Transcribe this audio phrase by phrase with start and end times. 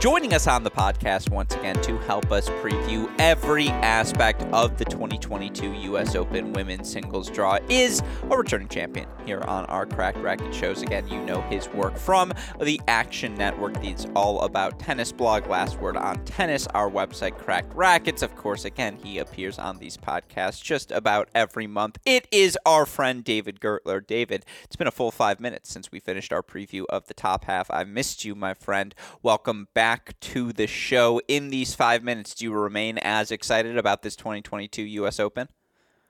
[0.00, 4.84] Joining us on the podcast once again to help us preview every aspect of the
[4.84, 6.14] 2022 U.S.
[6.14, 10.82] Open women's singles draw is a returning champion here on our Cracked Racquet shows.
[10.82, 15.80] Again, you know his work from the Action Network, It's all about tennis blog, Last
[15.80, 18.22] Word on Tennis, our website, Cracked Racquets.
[18.22, 21.98] Of course, again, he appears on these podcasts just about every month.
[22.06, 24.06] It is our friend David Gertler.
[24.06, 27.46] David, it's been a full five minutes since we finished our preview of the top
[27.46, 27.68] half.
[27.68, 28.94] I missed you, my friend.
[29.24, 31.18] Welcome back back to the show.
[31.28, 35.18] In these five minutes, do you remain as excited about this 2022 U.S.
[35.18, 35.48] Open?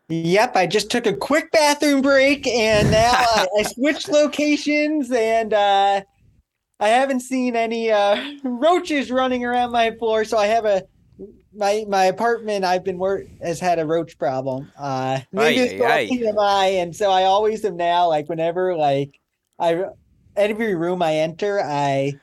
[0.09, 5.55] Yep, I just took a quick bathroom break and now I, I switched locations and
[5.55, 6.01] uh,
[6.81, 10.25] I haven't seen any uh, roaches running around my floor.
[10.25, 10.83] So I have a
[11.55, 14.73] my my apartment I've been work has had a roach problem.
[14.77, 19.21] Uh, maybe it's TMI, and so I always am now like whenever like
[19.61, 19.85] I
[20.37, 22.15] every room I enter I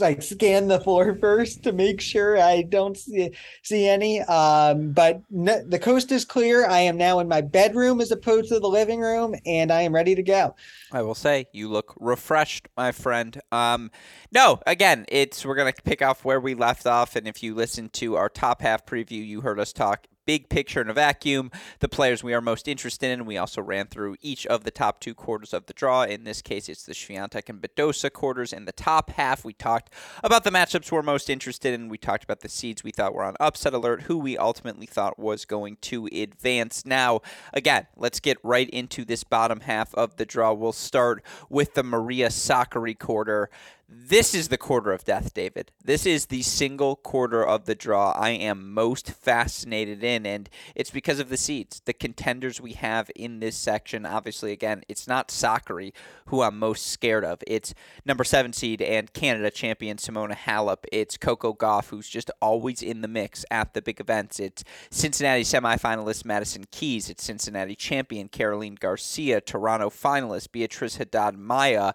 [0.00, 3.30] like scan the floor first to make sure I don't see,
[3.62, 4.20] see any.
[4.22, 6.66] Um, but the coast is clear.
[6.66, 9.94] I am now in my bedroom as opposed to the living room, and I am
[9.94, 10.54] ready to go.
[10.92, 13.40] I will say you look refreshed, my friend.
[13.52, 13.90] Um,
[14.32, 17.88] no, again, it's we're gonna pick off where we left off, and if you listen
[17.90, 21.88] to our top half preview, you heard us talk big picture in a vacuum, the
[21.88, 23.24] players we are most interested in.
[23.24, 26.02] We also ran through each of the top two quarters of the draw.
[26.02, 28.52] In this case, it's the Swiatek and Badosa quarters.
[28.52, 29.90] In the top half, we talked
[30.22, 31.88] about the matchups we're most interested in.
[31.88, 35.18] We talked about the seeds we thought were on upset alert, who we ultimately thought
[35.18, 36.84] was going to advance.
[36.84, 37.22] Now,
[37.54, 40.52] again, let's get right into this bottom half of the draw.
[40.52, 43.48] We'll start with the Maria Sakkari quarter.
[43.90, 45.72] This is the quarter of death, David.
[45.82, 50.90] This is the single quarter of the draw I am most fascinated in, and it's
[50.90, 54.04] because of the seeds, the contenders we have in this section.
[54.04, 55.94] Obviously, again, it's not Sakkari
[56.26, 57.42] who I'm most scared of.
[57.46, 57.72] It's
[58.04, 60.84] number seven seed and Canada champion Simona Halep.
[60.92, 64.38] It's Coco Gauff, who's just always in the mix at the big events.
[64.38, 67.08] It's Cincinnati semifinalist Madison Keys.
[67.08, 71.94] It's Cincinnati champion Caroline Garcia, Toronto finalist Beatriz Haddad Maia.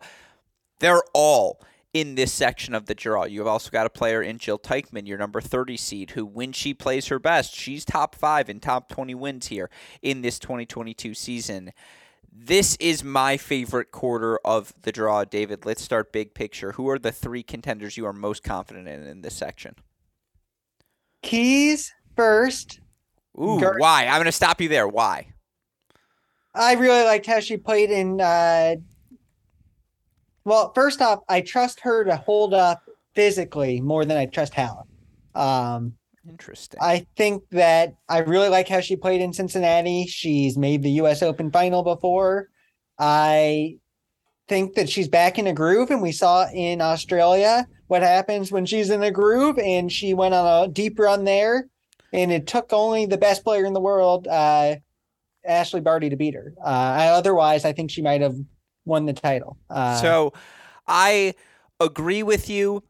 [0.79, 1.61] They're all
[1.93, 3.23] in this section of the draw.
[3.23, 6.73] You've also got a player in Jil Teichmann, your number 30 seed, who, when she
[6.73, 9.69] plays her best, she's top five and top 20 wins here
[10.01, 11.71] in this 2022 season.
[12.35, 15.65] This is my favorite quarter of the draw, David.
[15.65, 16.71] Let's start big picture.
[16.71, 19.75] Who are the three contenders you are most confident in in this section?
[21.21, 22.79] Keys first.
[23.39, 24.07] Ooh, Gar- why?
[24.07, 24.87] I'm going to stop you there.
[24.87, 25.33] Why?
[26.55, 28.75] I really liked how she played in uh,
[30.45, 32.83] well, first off, I trust her to hold up
[33.15, 34.85] physically more than I trust Halep.
[35.35, 35.93] Um,
[36.27, 36.79] Interesting.
[36.81, 40.05] I think that I really like how she played in Cincinnati.
[40.07, 41.21] She's made the U.S.
[41.21, 42.49] Open final before.
[42.97, 43.77] I
[44.47, 48.65] think that she's back in a groove, and we saw in Australia what happens when
[48.65, 51.67] she's in a groove, and she went on a deep run there,
[52.13, 54.75] and it took only the best player in the world, uh,
[55.45, 56.53] Ashleigh Barty, to beat her.
[56.63, 58.37] Uh, otherwise, I think she might have
[58.85, 59.57] won the title.
[59.69, 60.33] Uh, so
[60.87, 61.35] I
[61.79, 62.83] agree with you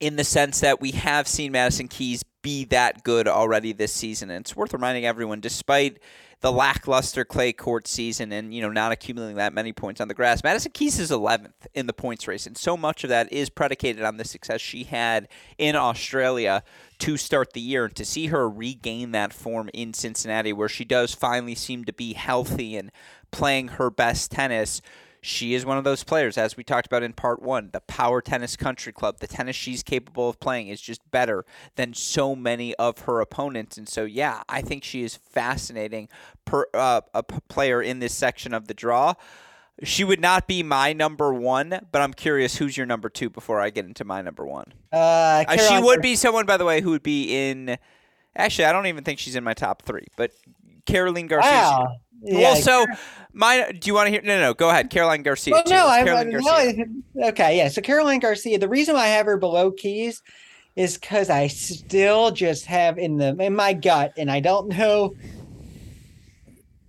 [0.00, 4.30] in the sense that we have seen Madison Keys be that good already this season.
[4.30, 5.98] And it's worth reminding everyone, despite
[6.40, 10.14] the lackluster clay court season and you know not accumulating that many points on the
[10.14, 10.44] grass.
[10.44, 14.04] Madison Keys is 11th in the points race, and so much of that is predicated
[14.04, 16.62] on the success she had in Australia
[16.98, 17.86] to start the year.
[17.86, 21.92] And to see her regain that form in Cincinnati, where she does finally seem to
[21.92, 22.92] be healthy and
[23.30, 24.82] playing her best tennis
[25.26, 27.70] she is one of those players, as we talked about in part one.
[27.72, 31.44] The Power Tennis Country Club, the tennis she's capable of playing is just better
[31.74, 33.76] than so many of her opponents.
[33.76, 36.08] And so, yeah, I think she is fascinating
[36.44, 39.14] per, uh, a p- player in this section of the draw.
[39.82, 43.60] She would not be my number one, but I'm curious who's your number two before
[43.60, 44.72] I get into my number one.
[44.92, 47.76] Uh, uh, she would be someone, by the way, who would be in.
[48.36, 50.30] Actually, I don't even think she's in my top three, but
[50.86, 51.50] Caroline Garcia.
[51.50, 51.96] Wow.
[52.22, 52.38] Yeah.
[52.38, 52.86] Well, so
[53.32, 54.22] my, do you want to hear?
[54.22, 54.54] No, no.
[54.54, 55.54] Go ahead, Caroline Garcia.
[55.54, 56.86] Well, no, I, Caroline Garcia.
[57.14, 57.68] No, okay, yeah.
[57.68, 58.58] So Caroline Garcia.
[58.58, 60.22] The reason why I have her below Keys
[60.74, 65.14] is because I still just have in the in my gut, and I don't know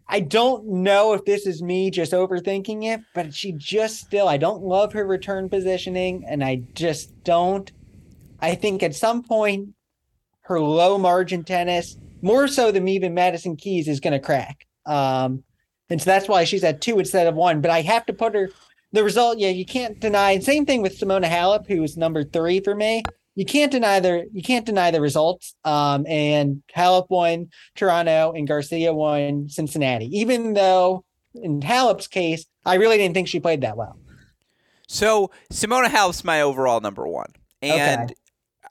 [0.10, 4.38] I don't know if this is me just overthinking it, but she just still, I
[4.38, 6.24] don't love her return positioning.
[6.28, 7.70] And I just don't.
[8.40, 9.70] I think at some point,
[10.42, 14.66] her low margin tennis, more so than even Madison Keys, is going to crack.
[14.88, 15.44] Um,
[15.90, 17.62] and so that's why she's at two instead of one.
[17.62, 18.50] But I have to put her
[18.92, 19.38] the result.
[19.38, 20.40] Yeah, you can't deny.
[20.40, 23.04] Same thing with Simona Halep, who was number three for me
[23.38, 25.54] you can't deny the you can't deny the results.
[25.64, 30.08] Um, and Halep won Toronto and Garcia won Cincinnati.
[30.18, 31.06] Even though
[31.36, 34.00] in Halep's case, I really didn't think she played that well.
[34.88, 37.32] So Simona Halep's my overall number one,
[37.62, 38.16] and okay.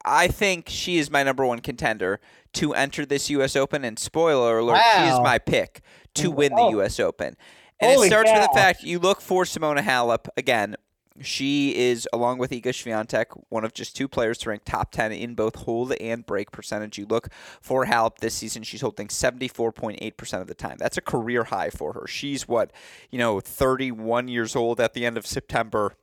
[0.05, 2.19] I think she is my number one contender
[2.55, 3.55] to enter this U.S.
[3.55, 3.85] Open.
[3.85, 4.93] And spoiler alert, wow.
[4.97, 5.81] she is my pick
[6.17, 6.35] to mm.
[6.35, 6.71] win the oh.
[6.71, 7.01] U.S.
[7.01, 7.37] Open.
[7.81, 8.41] And Holy it starts cow.
[8.41, 10.77] with the fact you look for Simona Halep again.
[11.23, 15.13] She is, along with Iga Swiatek, one of just two players to rank top 10
[15.13, 16.99] in both hold and break percentage.
[16.99, 17.29] You look
[17.63, 20.77] for Halep this season, she's holding 74.8% of the time.
[20.79, 22.07] That's a career high for her.
[22.07, 22.71] She's what,
[23.11, 25.95] you know, 31 years old at the end of September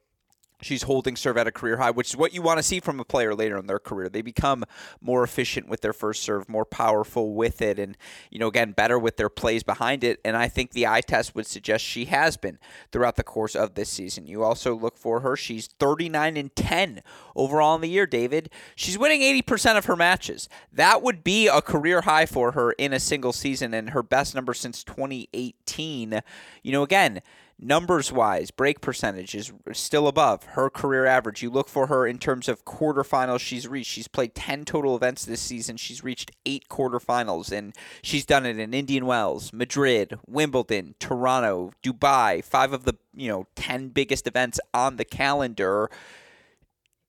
[0.66, 3.00] she's holding serve at a career high, which is what you want to see from
[3.00, 4.10] a player later in their career.
[4.10, 4.64] They become
[5.02, 7.98] more efficient with their first serve, more powerful with it, and
[8.32, 10.20] you know again better with their plays behind it.
[10.26, 12.60] And I think the eye test would suggest she has been
[12.92, 14.28] throughout the course of this season.
[14.28, 17.04] You also look for her; she's 39 and 10
[17.36, 18.06] overall in the year.
[18.06, 20.50] David, she's winning 80% of her matches.
[20.72, 24.36] That would be a career high for her in a single season, and her best
[24.36, 26.22] number since 2018.
[26.62, 27.22] You know, again
[27.60, 31.42] numbers wise, break percentage is still above her career average.
[31.42, 33.92] You look for her in terms of quarterfinals she's reached.
[33.92, 35.78] She's played 10 total events this season.
[35.78, 42.44] She's reached eight quarterfinals, and she's done it in Indian Wells, Madrid, Wimbledon, Toronto, Dubai,
[42.44, 45.90] five of the you know 10 biggest events on the calendar.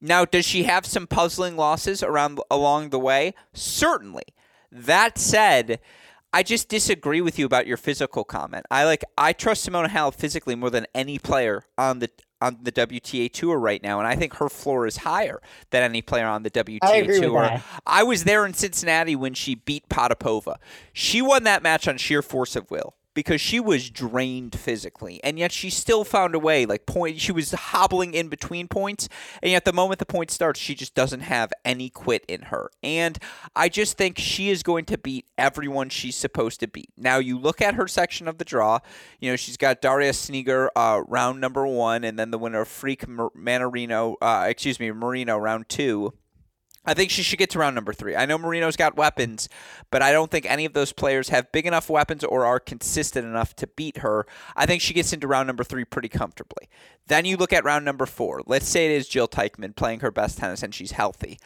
[0.01, 3.33] Now, does she have some puzzling losses around along the way?
[3.55, 4.25] Certainly.
[4.71, 5.79] That said,
[6.35, 8.67] I just disagree with you about your physical comment.
[8.69, 12.11] I like I trust Simona Halep physically more than any player on the
[12.41, 15.41] on the WTA tour right now, and I think her floor is higher
[15.71, 17.63] than any player on the WTA tour.
[17.87, 20.57] I was there in Cincinnati when she beat Potapova.
[20.93, 25.39] She won that match on sheer force of will because she was drained physically and
[25.39, 29.09] yet she still found a way like point she was hobbling in between points
[29.43, 32.71] and yet the moment the point starts she just doesn't have any quit in her.
[32.83, 33.19] And
[33.55, 36.91] i just think she is going to beat everyone she's supposed to beat.
[36.97, 38.81] Now you look at her section of the draw
[39.21, 42.69] you know she's got Daria Snigur uh, round number one and then the winner of
[42.69, 46.13] freak Mannarino, uh, excuse me marino round two
[46.87, 48.15] I think she should get to round number three.
[48.15, 49.49] I know Marino's got weapons,
[49.91, 53.27] but I don't think any of those players have big enough weapons or are consistent
[53.27, 54.27] enough to beat her.
[54.57, 56.69] I think she gets into round number three pretty comfortably.
[57.07, 58.43] Then you look at round number four.
[58.47, 61.39] Let's say it is Jil Teichmann playing her best tennis and she's healthy.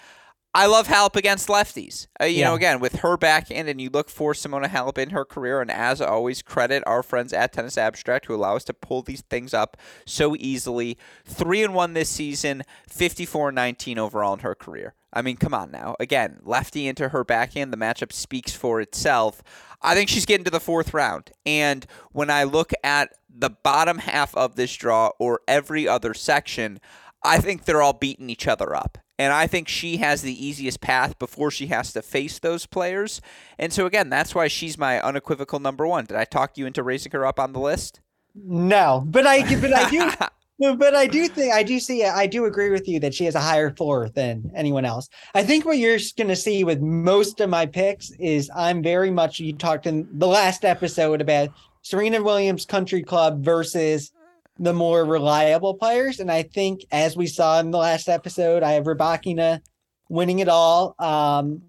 [0.54, 2.06] I love Halep against lefties.
[2.20, 2.48] Uh, you yeah.
[2.48, 5.70] know, again, with her backhand, and you look for Simona Halep in her career, and
[5.70, 9.52] as always, credit our friends at Tennis Abstract who allow us to pull these things
[9.52, 9.76] up
[10.06, 10.96] so easily.
[11.24, 14.94] Three and one this season, 54 19 overall in her career.
[15.12, 15.96] I mean, come on now.
[15.98, 19.42] Again, lefty into her backhand, the matchup speaks for itself.
[19.80, 21.30] I think she's getting to the fourth round.
[21.46, 26.78] And when I look at the bottom half of this draw or every other section,
[27.22, 28.98] I think they're all beating each other up.
[29.18, 33.20] And I think she has the easiest path before she has to face those players.
[33.58, 36.04] And so, again, that's why she's my unequivocal number one.
[36.04, 38.00] Did I talk you into raising her up on the list?
[38.34, 40.10] No, but I but I do
[40.58, 43.34] but I do think I do see I do agree with you that she has
[43.34, 45.08] a higher floor than anyone else.
[45.34, 49.10] I think what you're going to see with most of my picks is I'm very
[49.10, 51.50] much you talked in the last episode about
[51.82, 54.12] Serena Williams Country Club versus
[54.58, 56.18] the more reliable players.
[56.20, 59.60] And I think, as we saw in the last episode, I have Rybakina
[60.08, 60.94] winning it all.
[60.98, 61.62] Um,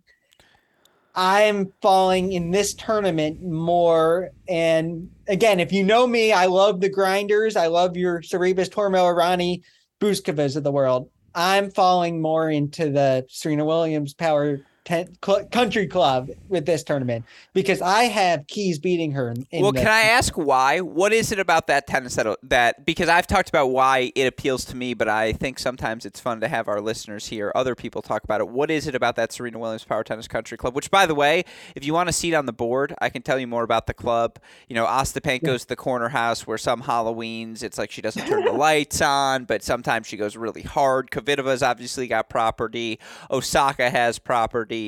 [1.16, 4.32] I'm falling in this tournament more.
[4.48, 7.56] And again, if you know me, I love the grinders.
[7.56, 9.62] I love your Sorribes, Tormo, Rani,
[10.02, 11.10] Bouzkovas of the world.
[11.36, 14.60] I'm falling more into the Serena Williams power
[14.90, 19.30] ten, cl- country club with this tournament because I have Keys beating her.
[19.30, 20.80] In, in well, the, can I ask why?
[20.82, 24.66] What is it about that tennis that that because I've talked about why it appeals
[24.66, 28.02] to me, but I think sometimes it's fun to have our listeners hear other people
[28.02, 28.50] talk about it.
[28.50, 30.76] What is it about that Serena Williams Power Tennis Country Club?
[30.76, 33.38] Which, by the way, if you want a seat on the board, I can tell
[33.38, 34.40] you more about the club.
[34.68, 35.70] You know, Ostapenko's yeah.
[35.70, 39.62] the corner house where some Halloweens it's like she doesn't turn the lights on, but
[39.62, 41.12] sometimes she goes really hard.
[41.12, 43.00] Kvitova's obviously got property.
[43.30, 44.79] Osaka has property.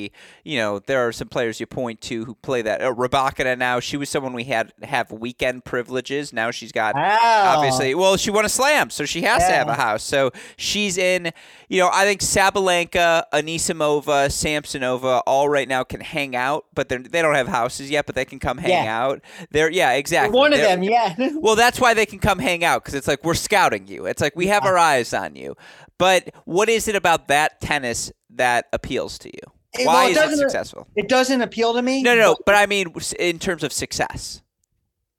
[0.44, 2.82] You know, there are some players you point to who play that.
[2.82, 6.34] Uh, Rybakina now, she was someone we had have weekend privileges.
[6.34, 7.54] Now she's got Wow.
[7.58, 7.94] obviously.
[7.96, 10.04] Well, she won a slam, so she has to have a house.
[10.04, 11.32] So she's in.
[11.70, 17.00] You know, I think Sabalenka, Anisimova, Samsonova, all right now can hang out, but they're,
[17.00, 18.06] they don't have houses yet.
[18.06, 19.00] But they can come hang Yeah.
[19.04, 19.22] out.
[19.52, 20.38] They're yeah, exactly.
[20.38, 21.16] One of They're- them, yeah.
[21.36, 24.06] well, that's why they can come hang out because it's like we're scouting you.
[24.06, 25.56] It's like we have our eyes on you.
[25.98, 29.52] But what is it about that tennis that appeals to you?
[29.78, 30.88] It- Why well, it is it doesn't- successful?
[30.96, 32.04] It doesn't appeal to me.
[32.04, 32.38] No, no, no.
[32.46, 34.42] But I mean, in terms of success.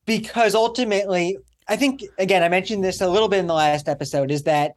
[0.06, 4.30] because ultimately, I think again, I mentioned this a little bit in the last episode,
[4.30, 4.72] is that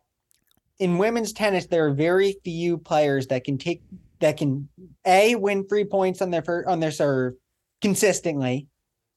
[0.80, 3.82] in women's tennis there are very few players that can take
[4.20, 4.70] that can
[5.06, 7.34] a win three points on their on their serve
[7.82, 8.68] consistently,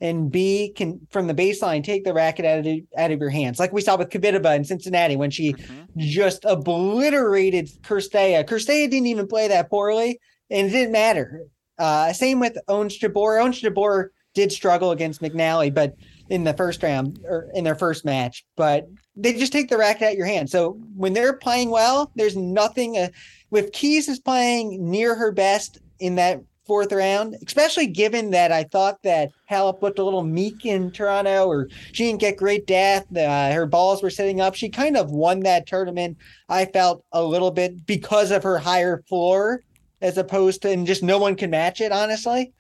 [0.01, 3.59] and b can from the baseline take the racket out of out of your hands,
[3.59, 5.83] like we saw with Kvitova in Cincinnati when she mm-hmm.
[5.99, 8.45] just obliterated Cirstea.
[8.45, 10.19] Cirstea didn't even play that poorly,
[10.51, 11.43] and it didn't matter.
[11.79, 13.43] Uh, same with Ons Jabeur.
[13.43, 15.95] Ons Jabeur did struggle against McNally, but
[16.31, 18.87] in the first round or in their first match, but
[19.17, 20.51] they just take the racket out your hand.
[20.51, 22.99] So when they're playing well, there's nothing.
[22.99, 23.09] Uh,
[23.53, 28.63] if Keys is playing near her best in that fourth round, especially given that I
[28.63, 33.17] thought that Halep looked a little meek in Toronto, or she didn't get great depth.
[33.17, 34.55] Uh, her balls were sitting up.
[34.55, 36.19] She kind of won that tournament.
[36.51, 39.63] I felt a little bit because of her higher floor,
[40.01, 41.93] as opposed to and just no one can match it.
[41.93, 42.53] Honestly,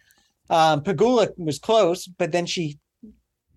[0.50, 2.78] um, Pegula was close, but then she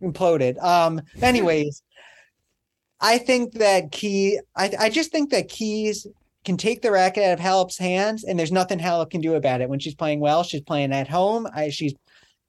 [0.02, 0.62] imploded.
[0.64, 1.84] Um, anyways,
[3.02, 6.06] I think that Key, I, I just think that Keys
[6.46, 9.62] can take the racket out of Halep's hands, and there's nothing Halep can do about
[9.62, 9.70] it.
[9.70, 11.48] When she's playing well, she's playing at home.
[11.54, 11.94] I, she's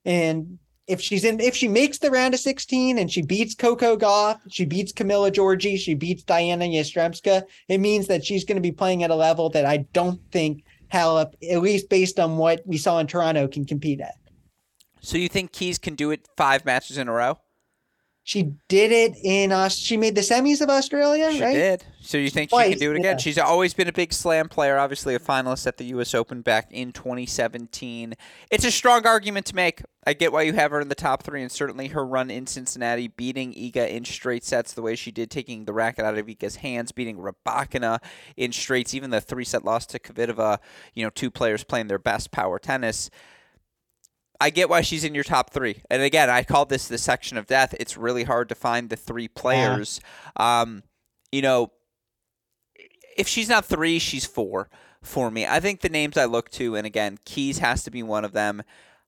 [0.04, 3.96] and if she's in, if she makes the round of 16 and she beats Coco
[3.96, 8.62] Gauff, she beats Camila Giorgi, she beats Dayana Yastremska, it means that she's going to
[8.62, 12.62] be playing at a level that I don't think Halep, at least based on what
[12.66, 14.14] we saw in Toronto, can compete at.
[15.00, 17.38] So you think Keys can do it five matches in a row?
[18.24, 19.76] She did it in us.
[19.76, 21.54] She made the semis of Australia, She right?
[21.54, 21.84] did.
[22.02, 23.12] So you think she can do it again?
[23.12, 23.16] yeah.
[23.16, 26.68] She's always been a big slam player, obviously a finalist at the US Open back
[26.70, 28.14] in 2017.
[28.52, 29.82] It's a strong argument to make.
[30.04, 32.46] I get why you have her in the top three, and certainly her run in
[32.46, 36.26] Cincinnati, beating Iga in straight sets the way she did, taking the racket out of
[36.26, 38.00] Iga's hands, beating Rybakina
[38.36, 40.58] in straights, even the three set loss to Kvitova,
[40.94, 43.10] you know, two players playing their best power tennis.
[44.40, 45.82] I get why she's in your top three.
[45.88, 47.72] And again, I call this the section of death.
[47.78, 50.00] It's really hard to find the three players.
[50.36, 50.82] Um,
[51.30, 51.70] you know,
[53.16, 54.68] if she's not three, she's four
[55.00, 55.46] for me.
[55.46, 58.32] I think the names I look to, and again, Keys has to be one of
[58.32, 58.64] them.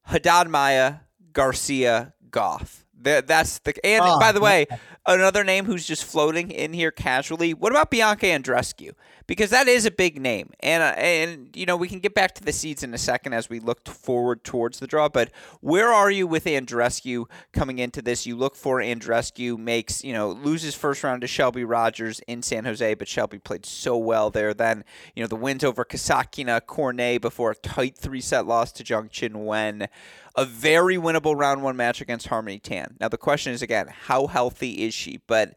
[0.06, 1.00] Haddad Maia,
[1.32, 2.83] Garcia, Gauff.
[3.02, 4.66] Th- That's the and Oh, by the way,
[5.06, 7.52] another name who's just floating in here casually.
[7.54, 8.92] What about Bianca Andreescu?
[9.26, 12.34] Because that is a big name, and uh, and you know we can get back
[12.34, 15.08] to the seeds in a second as we look forward towards the draw.
[15.08, 15.30] But
[15.62, 18.26] where are you with Andreescu coming into this?
[18.26, 22.66] You look for Andreescu makes you know loses first round to Shelby Rogers in San
[22.66, 24.52] Jose, but Shelby played so well there.
[24.52, 24.84] Then
[25.16, 29.08] you know the wins over Kasatkina, Cornet before a tight three set loss to Zheng
[29.10, 29.88] Qinwen
[30.36, 32.96] a very winnable round one match against Harmony Tan.
[33.00, 35.20] Now the question is again, how healthy is she?
[35.26, 35.54] But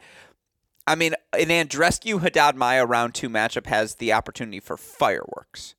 [0.86, 5.76] I mean, an Andreescu Haddad Maia round two matchup has the opportunity for fireworks.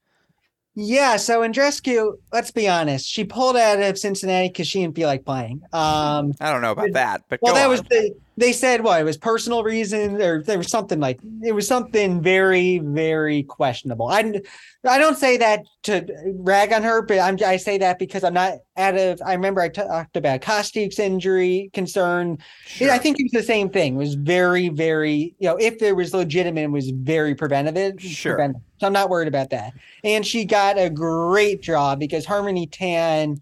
[0.81, 5.09] Yeah, so Andreescu, let's be honest, she pulled out of Cincinnati because she didn't feel
[5.09, 5.61] like playing.
[5.73, 7.71] Um, I don't know about that, but well, that on.
[7.71, 11.51] was the they said what it was personal reasons or there was something like it
[11.51, 14.07] was something very very questionable.
[14.07, 14.41] I
[14.89, 16.07] I don't say that to
[16.37, 19.21] rag on her, but I'm I say that because I'm not out of.
[19.27, 22.39] I remember I talked about Kostyuk's injury concern.
[22.67, 22.93] Sure.
[22.93, 23.97] I think it was the same thing.
[23.97, 28.01] It was very very you know if there was legitimate, it was very preventative.
[28.01, 28.37] Sure.
[28.37, 28.68] preventative.
[28.81, 29.73] So I'm not worried about that.
[30.05, 33.41] And she got a great draw because Harmony Tan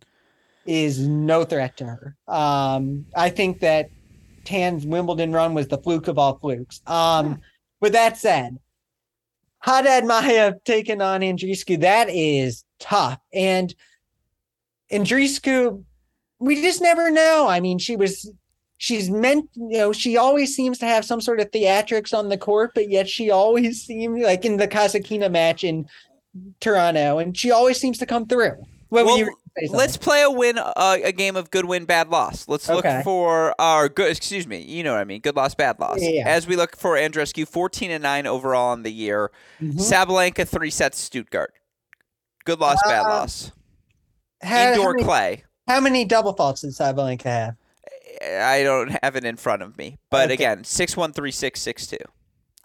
[0.64, 2.16] is no threat to her.
[2.26, 3.90] Um, I think that
[4.44, 6.80] Tan's Wimbledon run was the fluke of all flukes.
[6.86, 7.40] Um,
[7.80, 8.58] with that said,
[9.60, 13.18] Haddad Maia taking on Andreescu, that is tough.
[13.32, 13.74] And
[14.90, 15.84] Andreescu,
[16.38, 17.46] we just never know.
[17.48, 18.30] I mean, she was
[18.78, 22.38] she's meant, you know, she always seems to have some sort of theatrics on the
[22.38, 25.86] court, but yet she always seemed like in the Kasatkina match in
[26.60, 28.52] Toronto, and she always seems to come through.
[28.88, 29.26] What Well?
[29.70, 32.46] Let's play a win, uh, a game of good win, bad loss.
[32.46, 33.00] Let's look Okay.
[33.02, 34.14] for our good.
[34.14, 35.22] Excuse me, you know what I mean.
[35.22, 35.96] Good loss, bad loss.
[36.02, 36.28] Yeah, yeah.
[36.28, 39.30] As we look for Andreescu, fourteen and nine overall on the year.
[39.62, 39.80] Mhm.
[39.80, 41.54] Sabalenka three sets Stuttgart.
[42.44, 43.50] Good loss, bad Uh, loss.
[44.42, 45.44] How- how Indoor many- clay.
[45.66, 47.54] How many double faults did Sabalenka have?
[48.22, 50.34] I don't have it in front of me, but Okay.
[50.34, 51.96] again, six one three six six two.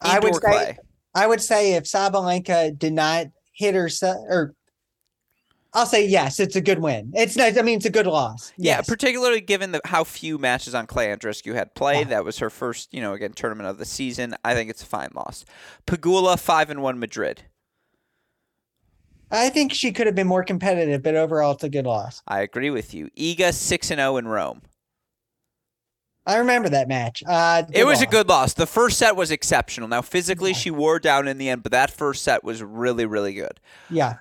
[0.01, 0.77] I would say- clay.
[1.13, 3.89] I would say if Sabalenka did not hit her
[4.29, 4.53] or
[5.74, 6.39] I'll say yes.
[6.41, 7.12] It's a good win.
[7.15, 7.58] It's nice.
[7.58, 8.51] I mean, it's a good loss.
[8.58, 8.89] Yeah, Yes.
[8.89, 12.08] particularly given the, how few matches on clay Andreescu had played.
[12.10, 12.15] Yeah.
[12.15, 14.36] That was her first, you know, again tournament of the season.
[14.43, 15.46] I think it's a fine loss.
[15.88, 17.43] Pegula five and one Madrid.
[19.34, 22.22] I think she could have been more competitive, but overall, it's a good loss.
[22.27, 23.10] I agree with you.
[23.17, 24.62] Iga six and zero in Rome.
[26.25, 27.24] I remember that match.
[27.28, 28.54] Uh, It was a good loss.
[28.54, 29.88] The first set was exceptional.
[29.88, 33.34] Now physically she wore down in the end, but that first set was really really
[33.34, 33.60] good.
[33.90, 34.16] Yeah.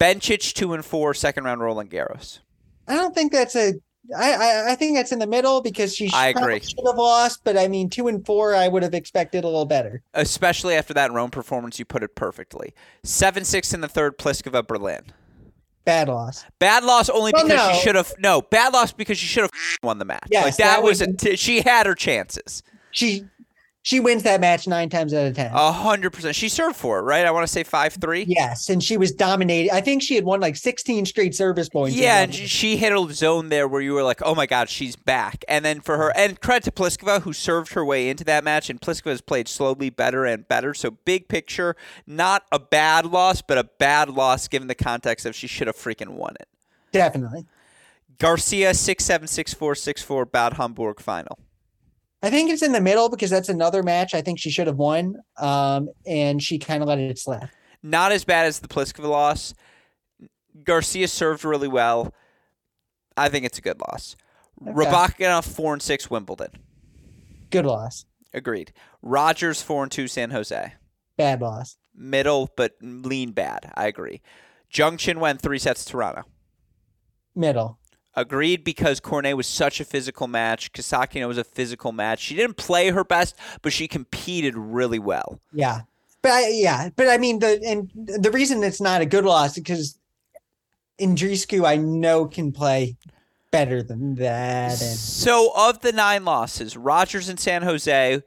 [0.00, 2.40] Bencic two and four, second round Roland Garros.
[2.88, 3.74] I don't think that's a.
[4.14, 6.60] I, I I think that's in the middle because she I agree.
[6.60, 9.64] should have lost, but I mean two and four I would have expected a little
[9.64, 10.02] better.
[10.12, 12.74] Especially after that Rome performance, you put it perfectly.
[13.02, 15.04] Seven six in the third, Pliskova Berlin.
[15.84, 16.44] Bad loss.
[16.58, 17.74] Bad loss only Well, because no.
[17.74, 19.50] she should have no bad loss because she should have
[19.82, 20.26] won the match.
[20.30, 22.62] Yes, like that, that was was- a t- she had her chances.
[22.90, 23.24] She
[23.84, 25.52] she wins that match nine times out of ten.
[25.52, 26.34] A hundred percent.
[26.34, 27.26] She served for it, right?
[27.26, 28.24] I want to say five three.
[28.26, 29.70] yes, and she was dominating.
[29.70, 31.94] I think she had won like sixteen straight service points.
[31.94, 34.96] Yeah, and she hit a zone there where you were like, "Oh my God, she's
[34.96, 38.42] back!" And then for her, and credit to Pliskova who served her way into that
[38.42, 40.72] match, and Pliskova has played slowly better and better.
[40.72, 41.76] So big picture,
[42.06, 45.76] not a bad loss, but a bad loss given the context of she should have
[45.76, 46.48] freaking won it.
[46.90, 47.44] definitely.
[48.18, 51.38] Garcia six seven six four six four Bad Homburg final.
[52.24, 54.78] I think it's in the middle because that's another match I think she should have
[54.78, 55.16] won.
[55.36, 57.44] Um, and she kind of let it slip.
[57.82, 59.52] Not as bad as the Pliskova loss.
[60.62, 62.14] Garcia served really well.
[63.14, 64.16] I think it's a good loss.
[64.62, 64.72] Okay.
[64.72, 66.48] Rybakina four and six Wimbledon.
[67.50, 68.06] Good loss.
[68.32, 68.72] Agreed.
[69.02, 70.72] Rogers four and two San Jose.
[71.18, 71.76] Bad loss.
[71.94, 73.70] Middle but lean bad.
[73.74, 74.22] I agree.
[74.72, 76.22] Zheng Qinwen three sets to Toronto.
[77.36, 77.78] Middle.
[78.16, 80.72] Agreed because Cornet was such a physical match.
[80.72, 82.20] Kasatkina was a physical match.
[82.20, 85.40] She didn't play her best, but she competed really well.
[85.52, 85.82] Yeah.
[86.22, 89.50] But I, yeah, but I mean the and the reason it's not a good loss
[89.50, 89.98] is because
[90.98, 92.96] Andreescu I know can play
[93.50, 94.70] better than that.
[94.70, 98.22] And So of the nine losses, Rogers in San Jose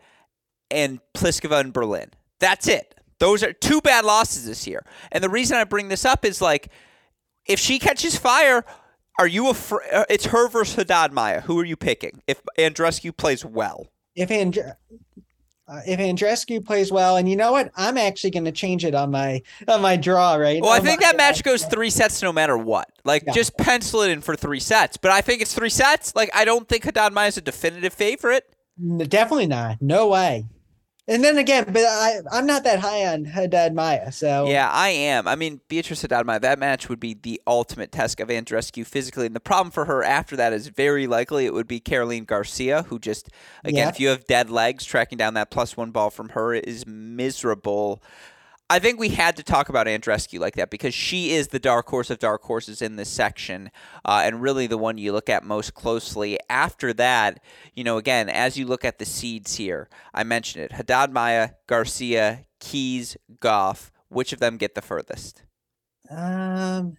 [0.70, 2.12] and Pliskova in Berlin.
[2.40, 2.94] That's it.
[3.20, 4.86] Those are two bad losses this year.
[5.12, 6.70] And the reason I bring this up is like,
[7.46, 8.64] if she catches fire,
[9.18, 10.06] are you afraid?
[10.10, 11.42] It's her versus Haddad Maia.
[11.42, 12.22] Who are you picking?
[12.28, 14.64] If Andreescu plays well, if Andre,
[15.68, 18.96] uh, if Andreescu plays well, and you know what, I'm actually going to change it
[18.96, 20.62] on my on my draw right.
[20.62, 22.90] well, I think that match goes three sets no matter what.
[23.04, 23.34] Like, Yeah.
[23.34, 24.98] just pencil it in for three sets.
[24.98, 26.16] But I think it's three sets.
[26.16, 28.46] Like, I don't think Haddad Maia is a definitive favorite.
[29.08, 29.82] Definitely not.
[29.82, 30.46] No way.
[31.10, 34.90] And then again, but I I'm not that high on Haddad Maia, so Yeah, I
[34.90, 35.26] am.
[35.28, 39.26] I mean, Beatriz Haddad, Maia, that match would be the ultimate test of Andreescu physically.
[39.26, 42.84] And the problem for her after that is very likely it would be Caroline Garcia,
[42.90, 43.30] who just,
[43.64, 43.90] again, Yeah.
[43.90, 48.02] if you have dead legs, tracking down that plus one ball from her is miserable.
[48.70, 51.88] I think we had to talk about Andreescu like that because she is the dark
[51.88, 53.72] horse of dark horses in this section,
[54.04, 56.38] uh, and really the one you look at most closely.
[56.50, 57.42] After that,
[57.76, 61.52] you know, again, as you look at the seeds here, I mentioned it: Haddad Maia,
[61.68, 63.92] Garcia, Keys, Gauff.
[64.10, 65.44] Which of them get the furthest?
[66.10, 66.98] Um,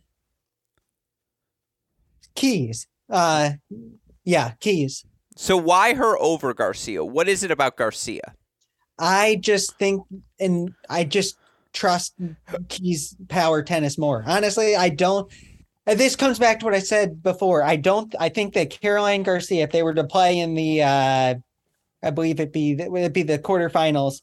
[2.35, 2.87] keys.
[3.11, 3.53] Uh,
[4.25, 5.05] yeah, keys.
[5.37, 7.05] So why her over Garcia?
[7.05, 8.35] What is it about Garcia?
[8.99, 10.03] I just think,
[10.41, 11.37] and I just
[11.79, 12.15] trust
[12.69, 14.25] Keys power tennis more.
[14.27, 15.31] Honestly, I don't.
[15.87, 17.63] This comes back to what I said before.
[17.63, 18.15] I don't.
[18.21, 21.35] I think that Caroline Garcia, if they were to play in the, uh,
[22.03, 24.21] I believe it be would it be the quarterfinals.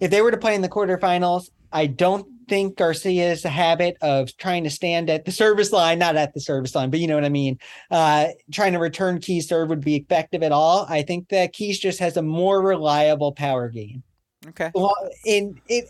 [0.00, 4.64] If they were to play in the quarterfinals, I don't think Garcia's habit of trying
[4.64, 7.24] to stand at the service line, not at the service line, but you know what
[7.24, 7.58] I mean,
[7.90, 10.86] uh, trying to return Keys serve would be effective at all.
[10.88, 14.02] I think that Keys just has a more reliable power game
[14.48, 14.70] Okay.
[14.74, 15.88] well, in it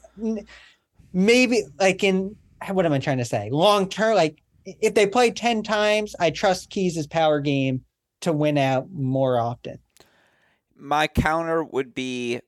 [1.17, 2.37] maybe like in
[2.71, 3.49] what am I trying to say?
[3.51, 7.85] Long term, like if they play 10 times, I trust Keys' power game
[8.21, 9.79] to win out more often.
[10.77, 12.41] My counter would be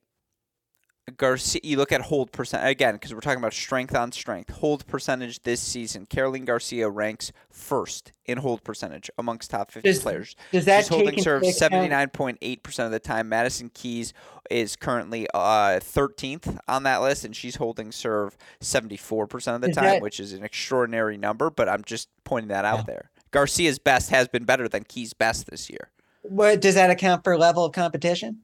[1.17, 1.61] Garcia.
[1.65, 4.51] You look at hold percent again because we're talking about strength on strength.
[4.51, 6.07] Hold percentage this season.
[6.07, 10.37] Caroline Garcia ranks first in hold percentage amongst top 50 Does- players.
[10.53, 13.29] Does that She's holding serve seventy nine point eight percent of the time.
[13.29, 14.13] Madison Keys
[14.51, 19.61] is currently uh thirteenth on that list, and she's holding serve seventy four percent of
[19.63, 21.51] the time, that- which is an extraordinary number.
[21.51, 22.85] But I'm just pointing that out Yeah.
[22.87, 23.11] there.
[23.31, 25.91] Garcia's best has been better than Keys' best this year.
[26.23, 28.41] What does that account for level of competition?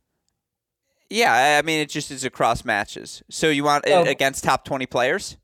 [1.14, 3.22] Yeah, I mean it just is across matches.
[3.30, 4.02] So you want it Oh.
[4.02, 5.36] against top twenty players?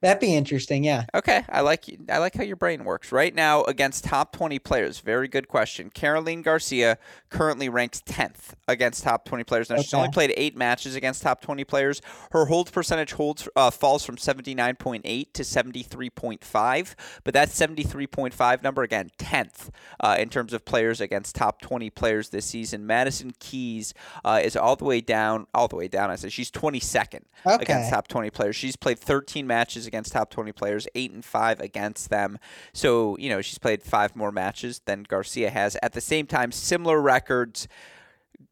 [0.00, 1.06] That'd be interesting, yeah.
[1.12, 3.10] Okay, I like I like how your brain works.
[3.10, 5.90] Right now, against top twenty players, very good question.
[5.90, 6.98] Caroline Garcia
[7.30, 9.70] currently ranks tenth against top twenty players.
[9.70, 9.82] Now okay.
[9.82, 12.00] she's only played eight matches against top twenty players.
[12.30, 16.44] Her hold percentage holds uh, falls from seventy nine point eight to seventy three point
[16.44, 21.00] five, but that seventy three point five number again tenth uh, in terms of players
[21.00, 22.86] against top twenty players this season.
[22.86, 26.08] Madison Keys uh, is all the way down, all the way down.
[26.08, 27.64] I said she's twenty second okay.
[27.64, 28.54] against top twenty players.
[28.54, 32.38] She's played thirteen matches against top 20 players, 8 and 5 against them.
[32.72, 35.76] So, you know, she's played 5 more matches than Garcia has.
[35.82, 37.66] At the same time, similar records.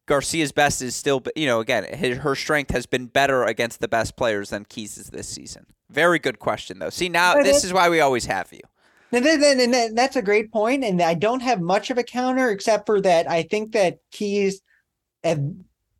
[0.05, 1.85] Garcia's best is still, you know, again,
[2.19, 5.65] her strength has been better against the best players than Keys' this season.
[5.89, 6.89] Very good question, though.
[6.89, 8.61] See, now this is why we always have you.
[9.11, 12.99] And that's a great point, and I don't have much of a counter except for
[13.01, 13.29] that.
[13.29, 14.61] I think that Keys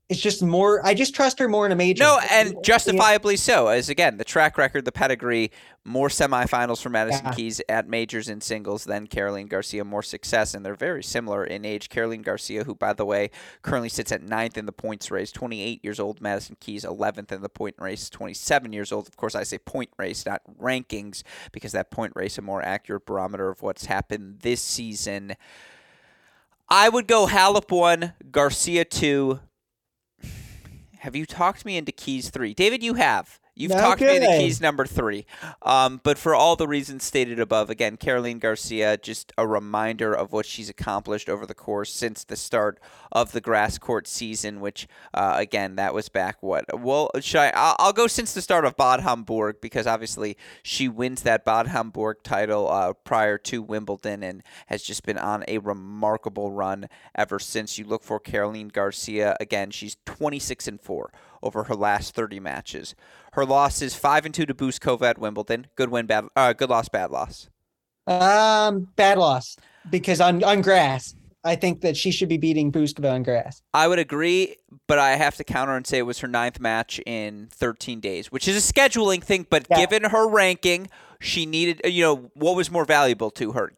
[0.09, 0.85] it's just more.
[0.85, 2.03] I just trust her more in a major.
[2.03, 3.67] No, and justifiably so.
[3.67, 5.51] As again, the track record, the pedigree,
[5.83, 7.33] more semifinals for Madison yeah.
[7.33, 9.83] Keys at majors in singles than Caroline Garcia.
[9.83, 11.89] More success, and they're very similar in age.
[11.89, 13.31] Caroline Garcia, who by the way
[13.63, 16.21] currently sits at ninth in the points race, 28 years old.
[16.21, 19.09] Madison Keys, 11th in the point race, 27 years old.
[19.09, 23.05] Of course, I say point race, not rankings, because that point race a more accurate
[23.05, 25.35] barometer of what's happened this season.
[26.69, 29.39] I would go Halep one, Garcia two,
[30.99, 32.53] have you talked me into keys three?
[32.53, 33.39] David, you have.
[33.57, 34.21] You've no talked kidding.
[34.21, 35.25] me into keys number three.
[35.63, 40.31] Um, but for all the reasons stated above, again, Caroline Garcia, just a reminder of
[40.31, 42.79] what she's accomplished over the course since the start
[43.11, 46.65] of the grass court season, which, uh, again, that was back what?
[46.79, 47.51] Well, should I?
[47.55, 51.67] I'll, I'll, go since the start of Bad Homburg because obviously she wins that Bad
[51.67, 57.39] Homburg title uh, prior to Wimbledon and has just been on a remarkable run ever
[57.39, 57.79] since.
[57.79, 59.35] You look for Caroline Garcia.
[59.39, 62.95] Again, she's 26 and 4 over her last 30 matches.
[63.33, 65.67] Her loss is 5 and 2 to Bouzkova at Wimbledon.
[65.75, 67.49] Good win, bad uh, good loss, bad loss.
[68.07, 69.57] Um, bad loss
[69.89, 73.61] because on on grass, I think that she should be beating Bouzkova on grass.
[73.73, 76.99] I would agree, but I have to counter and say it was her ninth match
[77.05, 79.45] in 13 days, which is a scheduling thing.
[79.49, 79.77] But yeah.
[79.77, 83.73] given her ranking, she needed, you know, what was more valuable to her?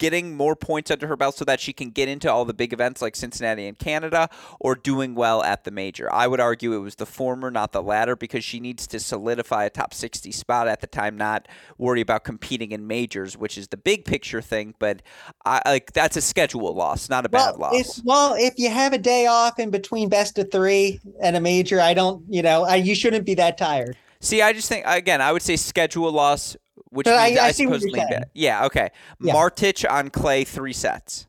[0.00, 2.72] Getting more points under her belt so that she can get into all the big
[2.72, 6.12] events like Cincinnati and Canada or doing well at the major.
[6.12, 9.64] I would argue it was the former, not the latter, because she needs to solidify
[9.64, 13.68] a top 60 spot at the time, not worry about competing in majors, which is
[13.68, 14.74] the big picture thing.
[14.78, 15.02] But
[15.44, 17.98] I, like that's a schedule loss, not a well, bad loss.
[17.98, 21.40] If, well, if you have a day off in between best of three and a
[21.40, 23.98] major, I don't, you know, I, you shouldn't be that tired.
[24.22, 26.56] See, I just think again, I would say schedule loss
[26.90, 28.30] which means I, I, I suppose lean back.
[28.34, 28.90] Yeah, okay.
[29.20, 29.34] Yeah.
[29.34, 31.26] Martic on clay, three sets.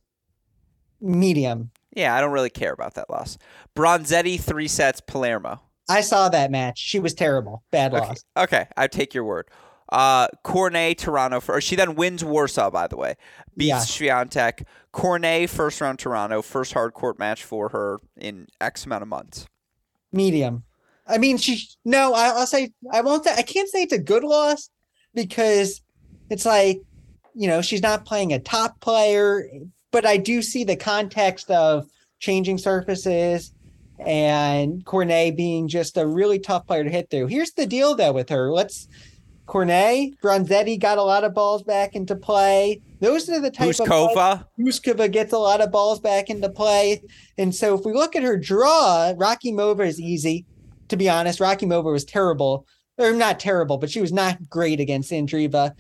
[1.00, 1.72] Medium.
[1.96, 3.38] Yeah, I don't really care about that loss.
[3.76, 5.62] Bronzetti, three sets, Palermo.
[5.90, 6.80] I saw that match.
[6.80, 7.64] She was terrible.
[7.72, 8.08] Bad okay.
[8.08, 8.24] loss.
[8.38, 9.50] Okay, I take your word.
[9.90, 11.42] Uh, Cornet, Toronto.
[11.42, 13.16] For, she then wins Warsaw, by the way.
[13.58, 14.24] Beats yeah.
[14.24, 14.66] Swiatek.
[14.94, 16.42] Cornet, first round Toronto.
[16.42, 19.48] First hard court match for her in X amount of months.
[20.14, 20.64] Medium.
[21.08, 21.68] I mean, she.
[21.84, 23.26] No, I, will say I won't.
[23.26, 24.70] Say, I can't say it's a good loss
[25.14, 25.82] because
[26.30, 26.82] it's like,
[27.34, 29.48] you know, she's not playing a top player,
[29.92, 31.88] but I do see the context of
[32.20, 33.54] changing surfaces
[34.00, 37.28] and Cornet being just a really tough player to hit through.
[37.28, 38.52] Here's the deal though with her.
[38.52, 38.88] Let's
[39.46, 42.82] Cornet, Bronzetti got a lot of balls back into play.
[43.02, 44.42] Those are the type Bouzkova.
[44.42, 47.02] of Bouzkova gets a lot of balls back into play.
[47.38, 50.46] And so if we look at her draw, Rakhimova is easy.
[50.88, 52.66] To be honest, Rakhimova was terrible
[53.02, 55.74] or not terrible, but she was not great against Andreeva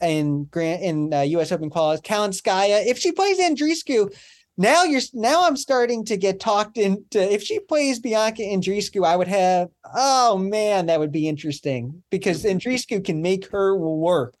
[0.00, 1.52] in Grant in uh, U.S.
[1.52, 2.02] Open qualifiers.
[2.02, 4.14] Kalinskaya, if she plays Andreescu,
[4.56, 7.20] now you're now I'm starting to get talked into.
[7.20, 9.68] If she plays Bianca Andreescu, I would have.
[9.94, 14.34] Oh man, that would be interesting because Andreescu can make her work.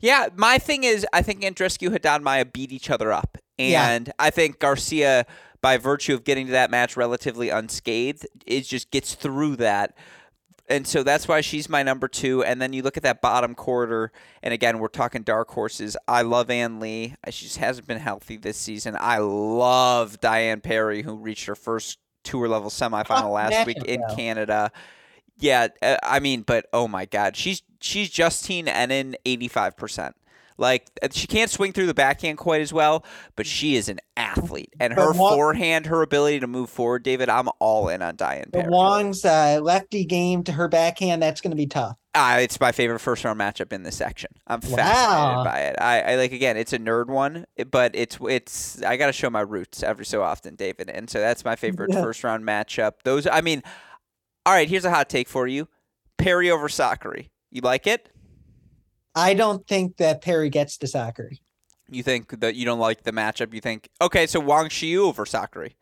[0.00, 4.06] Yeah, my thing is, I think Andreescu and Don Maya beat each other up, and
[4.06, 4.12] yeah.
[4.20, 5.26] I think Garcia,
[5.60, 9.96] by virtue of getting to that match relatively unscathed, is just gets through that
[10.68, 12.44] and so that's why she's my number two.
[12.44, 15.96] And then you look at that bottom quarter, and again, we're talking dark horses.
[16.06, 17.14] I love Ann Li.
[17.30, 18.96] She just hasn't been healthy this season.
[18.98, 24.02] I love Diane Parry, who reached her first tour level semifinal oh, last week in
[24.14, 24.70] Canada.
[25.38, 30.16] Yeah, uh, I mean, but oh my God, she's she's Justine Henin eighty five percent.
[30.58, 33.04] Like she can't swing through the backhand quite as well,
[33.36, 37.28] but she is an athlete, and her Wong, forehand, her ability to move forward, David,
[37.28, 38.50] I'm all in on Diane.
[38.52, 41.96] But Wang's uh, lefty game to her backhand, that's going to be tough.
[42.14, 44.30] Uh, it's my favorite first round matchup in this section.
[44.48, 44.76] I'm wow.
[44.76, 45.76] fascinated by it.
[45.80, 49.30] I, I, like again, it's a nerd one, but it's it's I got to show
[49.30, 52.02] my roots every so often, David, and so that's my favorite yeah.
[52.02, 52.94] first round matchup.
[53.04, 53.62] Those, I mean,
[54.44, 54.68] all right.
[54.68, 55.68] Here's a hot take for you:
[56.16, 57.28] Parry over Sakkari.
[57.52, 58.10] You like it?
[59.18, 61.40] I don't think that Parry gets to Sakkari.
[61.90, 63.52] You think that you don't like the matchup?
[63.52, 65.72] You think okay, so Wang Xiyu over Sakkari.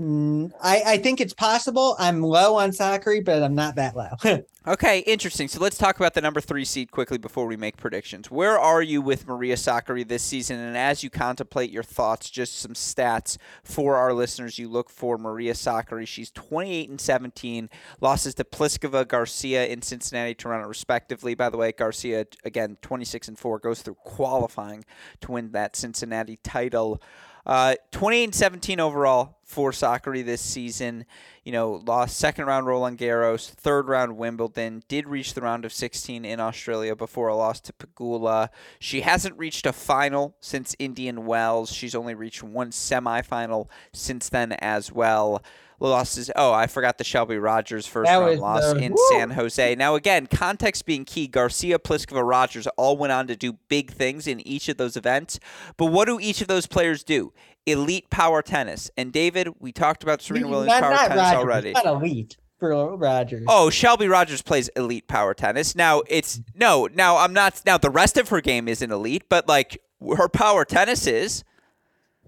[0.00, 1.94] Mm, I, I think it's possible.
[1.98, 4.42] I'm low on Sakkari, but I'm not that low.
[4.66, 5.48] Okay, interesting.
[5.48, 8.30] So let's talk about the number three seed quickly before we make predictions.
[8.30, 10.58] Where are you with Maria Sakkari this season?
[10.58, 14.58] And as you contemplate your thoughts, just some stats for our listeners.
[14.58, 16.06] You look for Maria Sakkari.
[16.06, 17.70] She's 28 and 17,
[18.02, 21.34] losses to Pliskova, Garcia in Cincinnati, Toronto, respectively.
[21.34, 24.84] By the way, Garcia again 26 and 4 goes through qualifying
[25.22, 27.00] to win that Cincinnati title.
[27.46, 31.04] Uh, 28 and 17 overall for Sakkari this season.
[31.44, 35.72] You know, lost second round Roland Garros, third round Wimbledon, did reach the round of
[35.72, 38.50] 16 in Australia before a loss to Pegula.
[38.78, 41.72] She hasn't reached a final since Indian Wells.
[41.72, 45.42] She's only reached one semifinal since then as well
[45.88, 46.30] losses.
[46.36, 49.06] Oh, I forgot the Shelby Rogers first That round loss the- in Woo!
[49.12, 49.74] San Jose.
[49.74, 51.26] Now, again, context being key.
[51.26, 55.40] Garcia, Pliskova, Rogers all went on to do big things in each of those events.
[55.76, 57.32] But what do each of those players do?
[57.66, 58.90] Elite power tennis.
[58.96, 61.38] And David, we talked about Serena Williams not, power not tennis Rogers.
[61.38, 61.72] already.
[61.72, 63.44] Not elite for Rogers.
[63.48, 65.74] Oh, Shelby Rogers plays elite power tennis.
[65.74, 66.88] Now it's no.
[66.92, 67.62] Now I'm not.
[67.64, 69.80] Now the rest of her game isn't elite, but like
[70.16, 71.42] her power tennis is.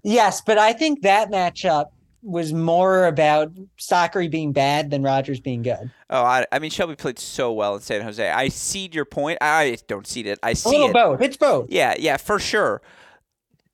[0.03, 1.87] Yes, but I think that matchup
[2.23, 5.91] was more about Sakkari being bad than Rogers being good.
[6.09, 8.29] Oh, I, I mean Shelby played so well in San Jose.
[8.29, 9.37] I seed your point.
[9.41, 10.39] I don't seed it.
[10.41, 10.93] I see little it.
[10.93, 11.21] both.
[11.21, 11.67] It's both.
[11.69, 12.81] Yeah, yeah, for sure.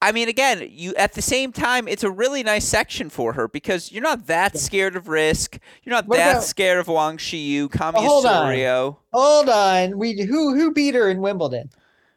[0.01, 3.49] I mean, again, you at the same time, it's a really nice section for her
[3.49, 5.59] because you're not that scared of Riske.
[5.83, 8.95] You're not What that about- scared of Wang Xiyu, Kami oh, hold on.
[9.12, 9.97] Hold on.
[9.97, 11.69] We who who beat her in Wimbledon?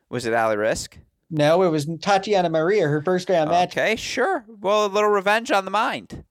[0.08, 0.98] Was it Ali Riske?
[1.34, 3.72] No, it was Tatiana Maria, her first round match.
[3.72, 4.44] Okay, sure.
[4.60, 6.24] Well, a little revenge on the mind.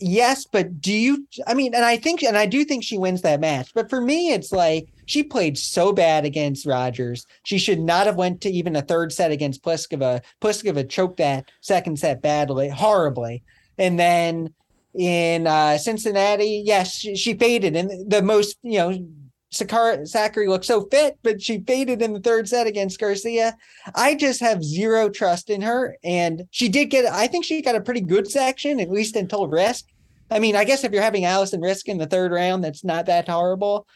[0.00, 1.28] Yes, but do you?
[1.46, 3.70] I mean, and I think, and I do think she wins that match.
[3.72, 7.24] But for me, it's like she played so bad against Rogers.
[7.44, 10.22] She should not have went to even a third set against Pliskova.
[10.40, 13.44] Pliskova choked that second set badly, horribly,
[13.78, 14.52] and then
[14.94, 17.76] in uh, Cincinnati, yes, she, she faded.
[17.76, 19.06] And the most, you know,
[19.52, 23.56] Sakar Zachary looked so fit, but she faded in the third set against Garcia.
[23.94, 25.96] I just have zero trust in her.
[26.04, 29.48] And she did get, I think she got a pretty good section, at least until
[29.48, 29.84] Riske.
[30.30, 33.06] I mean, I guess if you're having Alison Riske in the third round, that's not
[33.06, 33.88] that horrible.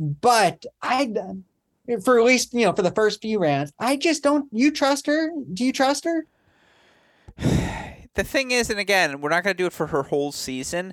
[0.00, 1.12] But I,
[2.02, 5.06] for at least, you know, for the first few rounds, I just don't, you trust
[5.06, 5.30] her?
[5.52, 6.26] Do you trust her?
[8.14, 10.92] The thing is, and again, we're not going to do it for her whole season.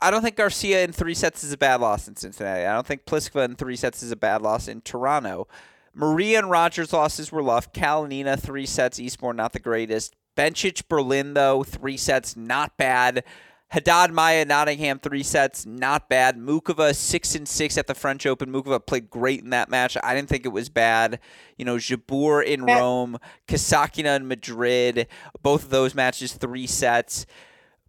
[0.00, 2.64] I don't think Garcia in three sets is a bad loss in Cincinnati.
[2.64, 5.48] I don't think Pliskova in three sets is a bad loss in Toronto.
[5.94, 7.72] Maria and Rogers losses were rough.
[7.72, 8.98] Kalinina three sets.
[8.98, 10.14] Eastbourne not the greatest.
[10.36, 13.24] Bencic Berlin though three sets not bad.
[13.68, 16.36] Haddad Maya Nottingham three sets not bad.
[16.36, 18.50] Muchova six and six at the French Open.
[18.50, 19.96] Muchova played great in that match.
[20.02, 21.18] I didn't think it was bad.
[21.56, 23.18] You know Jabeur in Rome,
[23.48, 25.08] Kasatkina in Madrid.
[25.42, 27.26] Both of those matches three sets.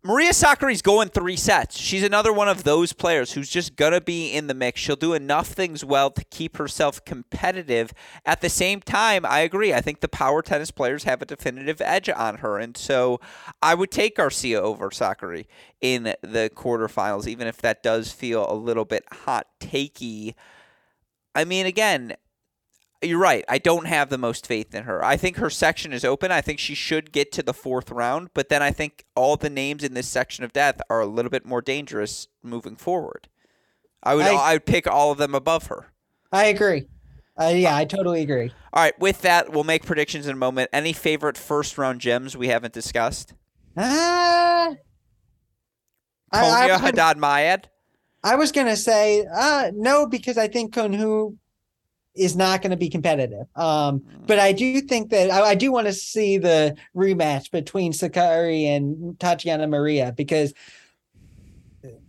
[0.05, 1.77] Maria Sakkari's going three sets.
[1.79, 4.81] She's another one of those players who's just gonna be in the mix.
[4.81, 7.93] She'll do enough things well to keep herself competitive.
[8.25, 9.73] At the same time, I agree.
[9.73, 13.21] I think the power tennis players have a definitive edge on her, and so
[13.61, 15.45] I would take Garcia over Sakkari
[15.79, 20.33] in the quarterfinals, even if that does feel a little bit hot takey.
[21.33, 22.17] I mean, again,
[23.03, 23.43] you're right.
[23.47, 25.03] I don't have the most faith in her.
[25.03, 26.31] I think her section is open.
[26.31, 29.49] I think she should get to the fourth round, but then I think all the
[29.49, 33.27] names in this section of death are a little bit more dangerous moving forward.
[34.01, 35.87] I would I- I, would pick all of them above her.
[36.31, 36.87] I agree.
[37.39, 38.51] Uh, yeah, I totally agree.
[38.73, 40.69] All right, with that, we'll make predictions in a moment.
[40.71, 43.33] Any favorite first round gems we haven't discussed?
[43.75, 44.75] I,
[46.31, 47.69] I, Konya Haddad Mayed.
[48.23, 51.37] I was gonna say uh, no because I think Konhu
[52.15, 53.47] is not going to be competitive.
[53.55, 57.91] Um, but I do think that I, I do want to see the rematch between
[57.91, 60.53] Sakkari and Tatiana Maria because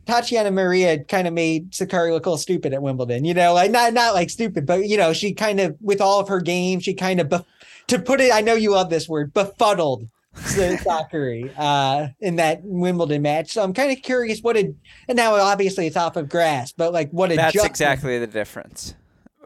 [0.07, 3.25] Tatiana Maria kind of made Sakkari look a little stupid at Wimbledon.
[3.25, 6.21] You know, like not not like stupid, but you know, she kind of with all
[6.21, 7.47] of her game, she kind of bef-
[7.89, 8.33] to put it.
[8.33, 10.09] I know you love this word, befuddled.
[10.35, 13.53] Sakkari uh, in that Wimbledon match.
[13.53, 14.75] So I'm kind of curious what it.
[15.07, 18.97] And now obviously it's off of grass, but like what a That's exactly the difference.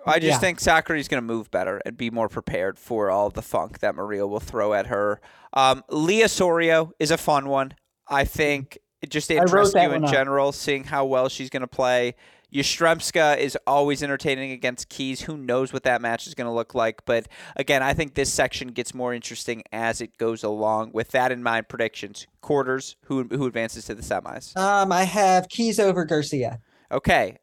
[0.07, 0.39] I just Yeah.
[0.39, 3.95] think Sakkari's going to move better and be more prepared for all the funk that
[3.95, 5.21] Maria will throw at her.
[5.53, 7.73] Um, Leah Sorio is a fun one.
[8.09, 10.11] I think it just interests you in up.
[10.11, 12.15] general, seeing how well she's going to play.
[12.53, 15.21] Yastremska is always entertaining against Keys.
[15.23, 17.05] Who knows what that match is going to look like?
[17.05, 20.93] But again, I think this section gets more interesting as it goes along.
[20.95, 24.57] With that in mind, predictions, quarters, who who advances to the semis?
[24.57, 26.61] Um, I have keys over Garcia.
[26.91, 27.37] Okay.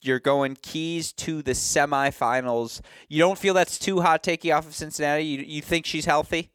[0.00, 2.80] You're going Keys to the semifinals.
[3.08, 5.24] You don't feel that's too hot taking off of Cincinnati?
[5.24, 6.50] You, you think she's healthy?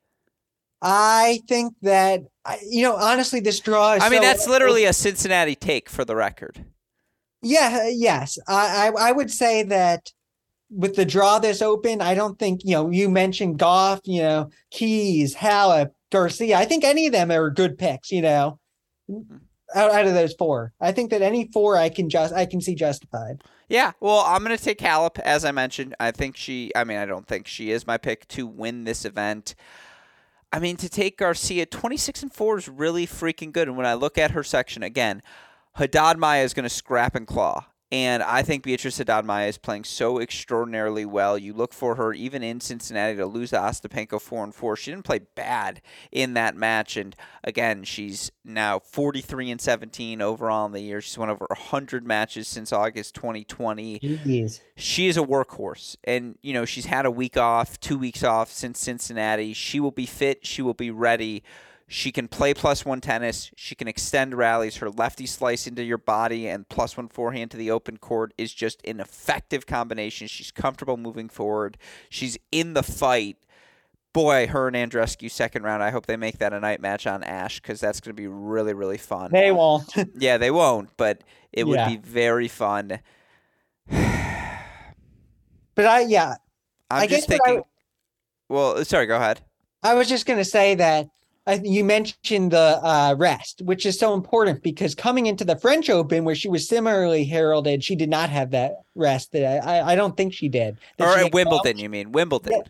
[0.82, 2.24] I think that
[2.70, 3.98] you know honestly, this draw.
[4.00, 6.66] I mean, so, that's literally a Cincinnati take for the record.
[7.42, 7.82] Yeah.
[7.84, 10.12] Uh, yes, I, I I would say that
[10.70, 12.92] with the draw this open, I don't think you know.
[12.92, 16.58] You mentioned Gauff, you know, Keys, Halep, Garcia.
[16.58, 18.12] I think any of them are good picks.
[18.12, 18.60] You know,
[19.10, 19.38] mm-hmm.
[19.76, 22.62] Out, out of those four, I think that any four I can just I can
[22.62, 23.44] see justified.
[23.70, 25.96] Yeah, well, I'm going to take Halep as I mentioned.
[26.00, 26.72] I think she.
[26.76, 29.56] I mean, I don't think she is my pick to win this event.
[30.54, 33.68] I mean, to take Garcia, 26 and 4 is really freaking good.
[33.68, 35.22] And when I look at her section again,
[35.74, 37.66] Haddad Maia is going to scrap and claw.
[37.90, 41.38] And I think Beatriz Haddad Maia is playing so extraordinarily well.
[41.38, 44.76] You look for her even in Cincinnati to lose to Ostapenko four and four.
[44.76, 46.98] She didn't play bad in that match.
[46.98, 51.00] And again, she's now 43 and 17 overall in the year.
[51.00, 54.00] She's won over 100 matches since August 2020.
[54.00, 54.60] Jeez.
[54.76, 55.96] She is a workhorse.
[56.04, 59.54] And, you know, she's had a week off, two weeks off since Cincinnati.
[59.54, 60.46] She will be fit.
[60.46, 61.42] She will be ready.
[61.90, 63.50] She can play plus one tennis.
[63.56, 64.78] She can extend rallies.
[64.78, 68.54] Her lefty slice into your body and plus one forehand to the open court is
[68.54, 70.28] just an effective combination.
[70.28, 71.78] She's comfortable moving forward.
[72.10, 73.38] She's in the fight.
[74.12, 75.82] Boy, her and Andreescu second round.
[75.82, 78.28] I hope they make that a night match on Ash because that's going to be
[78.28, 79.32] really, really fun.
[79.32, 79.94] They won't.
[80.18, 81.24] yeah, they won't, but
[81.54, 81.88] it would Yeah.
[81.90, 83.00] be very fun.
[83.90, 86.36] but I yeah,
[86.90, 87.64] I'm I just what I- thinking.
[88.50, 89.42] well, sorry, go ahead.
[89.84, 91.08] I was just going to say that
[91.64, 96.26] you mentioned the uh, rest, which is so important because coming into the French Open,
[96.26, 99.32] where she was similarly heralded, she did not have that rest.
[99.32, 100.78] That I, I, don't think she did.
[100.98, 102.52] Did Or she at Wimbledon, you mean Wimbledon?
[102.54, 102.62] Yeah,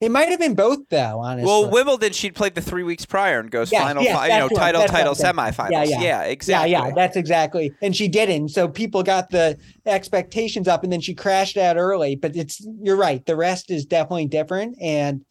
[0.00, 1.20] It might have been both, though.
[1.20, 1.46] Honestly.
[1.46, 4.38] Well, Wimbledon, she'd played the three weeks prior and goes Yes, final, yes, fi- you
[4.38, 5.70] know, title, title, semifinals.
[5.70, 6.22] Yeah, Yeah, yeah.
[6.22, 6.72] exactly.
[6.72, 7.72] Yeah, yeah, that's exactly.
[7.82, 8.48] And she didn't.
[8.48, 12.16] So people got the expectations up, and then she crashed out early.
[12.16, 13.24] But it's you're right.
[13.24, 15.24] The rest is definitely different, and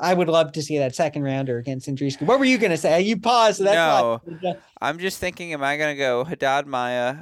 [0.00, 2.22] I would love to see that second rounder against Andreescu.
[2.22, 3.00] What were you going to say?
[3.02, 3.58] You paused.
[3.58, 4.20] So that's No.
[4.40, 7.18] why- I'm just thinking, am I going to go Haddad Maia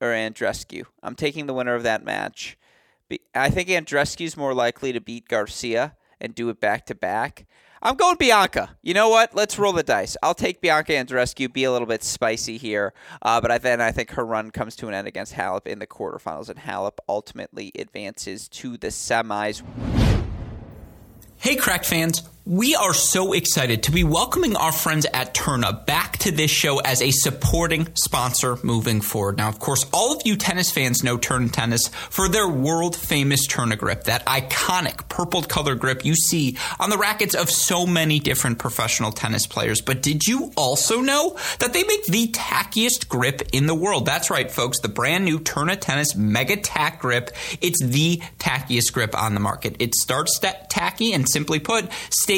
[0.00, 0.84] or Andreescu?
[1.02, 2.56] I'm taking the winner of that match.
[3.34, 7.46] I think Andreescu's more likely to beat Garcia and do it back to back.
[7.80, 8.76] I'm going Bianca.
[8.82, 9.34] You know what?
[9.36, 10.16] Let's roll the dice.
[10.22, 12.92] I'll take Bianca Andreescu, be a little bit spicy here,
[13.22, 15.78] uh, but I, then I think her run comes to an end against Halep in
[15.78, 19.62] the quarterfinals, and Halep ultimately advances to the semis.
[21.40, 22.22] Hey, Cracked fans.
[22.50, 26.78] We are so excited to be welcoming our friends at Tourna back to this show
[26.78, 29.36] as a supporting sponsor moving forward.
[29.36, 33.46] Now, of course, all of you tennis fans know Turn Tennis for their world famous
[33.46, 38.18] Tourna grip, that iconic purple color grip you see on the rackets of so many
[38.18, 39.82] different professional tennis players.
[39.82, 44.06] But did you also know that they make the tackiest grip in the world?
[44.06, 44.80] That's right, folks.
[44.80, 47.28] The brand new Tourna Tennis Mega Tack grip.
[47.60, 49.76] It's the tackiest grip on the market.
[49.80, 52.37] It starts ta- tacky and simply put, stays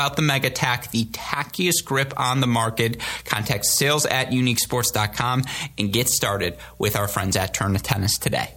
[0.09, 2.99] the Mega Tack, the tackiest grip on the market.
[3.25, 5.43] Contact sales at uniquesports.com
[5.77, 8.53] and get started with our friends at Turn Tourna Tennis today.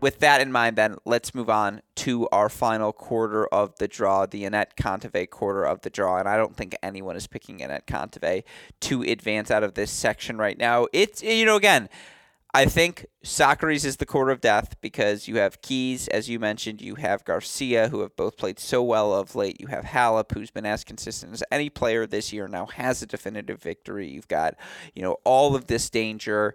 [0.00, 4.26] with that in mind, then let's move on to our final quarter of the draw,
[4.26, 6.18] the Anett Kontaveit quarter of the draw.
[6.18, 8.42] And I don't think anyone is picking Anett Kontaveit
[8.80, 10.88] to advance out of this section right now.
[10.92, 11.88] It's, you know, again,
[12.54, 16.82] I think Sakkari's is the quarter of death because you have Keys, as you mentioned,
[16.82, 19.58] you have Garcia, who have both played so well of late.
[19.58, 23.06] You have Halep, who's been as consistent as any player this year, now has a
[23.06, 24.06] definitive victory.
[24.06, 24.54] You've got,
[24.94, 26.54] you know, all of this danger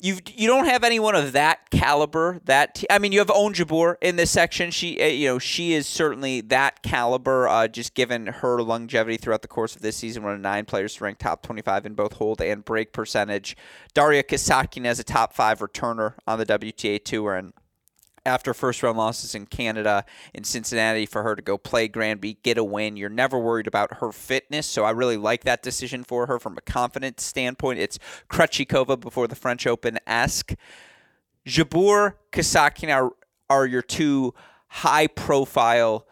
[0.00, 2.40] you you don't have anyone of that caliber.
[2.44, 4.70] That t- I mean, you have Ons Jabeur in this section.
[4.70, 7.48] She uh, you know she is certainly that caliber.
[7.48, 10.94] Uh, just given her longevity throughout the course of this season, one of nine players
[10.94, 13.56] to rank top twenty five in both hold and break percentage.
[13.92, 17.52] Daria Kasatkina as a top five returner on the WTA tour and
[18.28, 22.58] after first round losses in Canada in Cincinnati for her to go play Granby, get
[22.58, 22.96] a win.
[22.96, 26.56] You're never worried about her fitness, so I really like that decision for her from
[26.56, 27.80] a confidence standpoint.
[27.80, 27.98] It's
[28.30, 30.54] Krejcikova before the French Open esque.
[31.46, 33.10] Jabeur, Kasatkina are,
[33.48, 34.34] are your two
[34.68, 36.06] high profile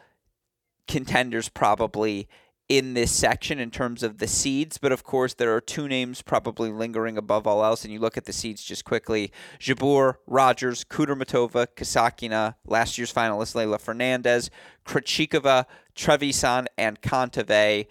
[0.88, 2.28] contenders probably
[2.68, 6.22] in this section in terms of the seeds, but of course there are two names
[6.22, 10.84] probably lingering above all else, and you look at the seeds just quickly: Jabeur, Rogers,
[10.84, 14.50] Kudermetova, Kasatkina, last year's finalist Leylah Fernandez,
[14.84, 17.86] Krejcikova, Trevisan, and Kontaveit.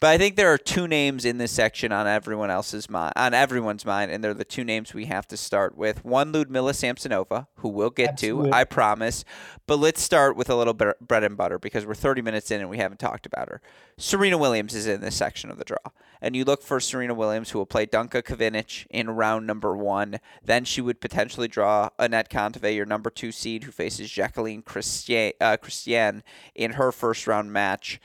[0.00, 3.34] But I think there are two names in this section on everyone else's mind, on
[3.34, 6.06] everyone's mind, and they're the two names we have to start with.
[6.06, 8.50] One, Ludmila Samsonova, who we'll get Absolutely.
[8.50, 9.26] to, I promise.
[9.66, 12.62] But let's start with a little bit bread and butter because we're 30 minutes in
[12.62, 13.60] and we haven't talked about her.
[13.98, 15.76] Serena Williams is in this section of the draw,
[16.22, 20.18] and you look for Serena Williams, who will play Danka Kovinic in round number one.
[20.42, 25.32] Then she would potentially draw Anett Kontaveit, your number two seed, who faces Jaqueline Cristian,
[25.42, 26.22] uh, Cristian
[26.54, 28.00] in her first round match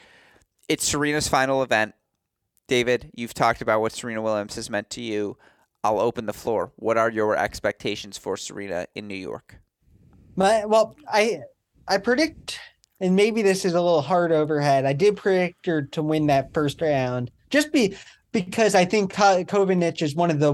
[0.68, 1.94] it's Serena's final event.
[2.68, 5.38] David, you've talked about what Serena Williams has meant to you.
[5.84, 6.72] I'll open the floor.
[6.78, 9.60] What are your expectations for Serena in New York?
[10.36, 11.42] My well, I
[11.88, 12.60] I predict,
[13.00, 14.86] and maybe this is a little hard overhead.
[14.86, 17.96] I did predict her to win that first round, just be
[18.32, 20.54] because I think Kovinic is one of the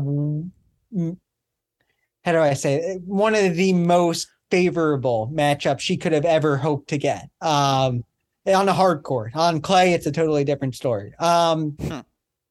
[2.23, 3.01] how do I say it?
[3.03, 7.29] one of the most favorable matchups she could have ever hoped to get.
[7.39, 8.03] Um,
[8.47, 9.35] on a hard court.
[9.35, 11.13] On clay, it's a totally different story.
[11.19, 11.99] Um, hmm.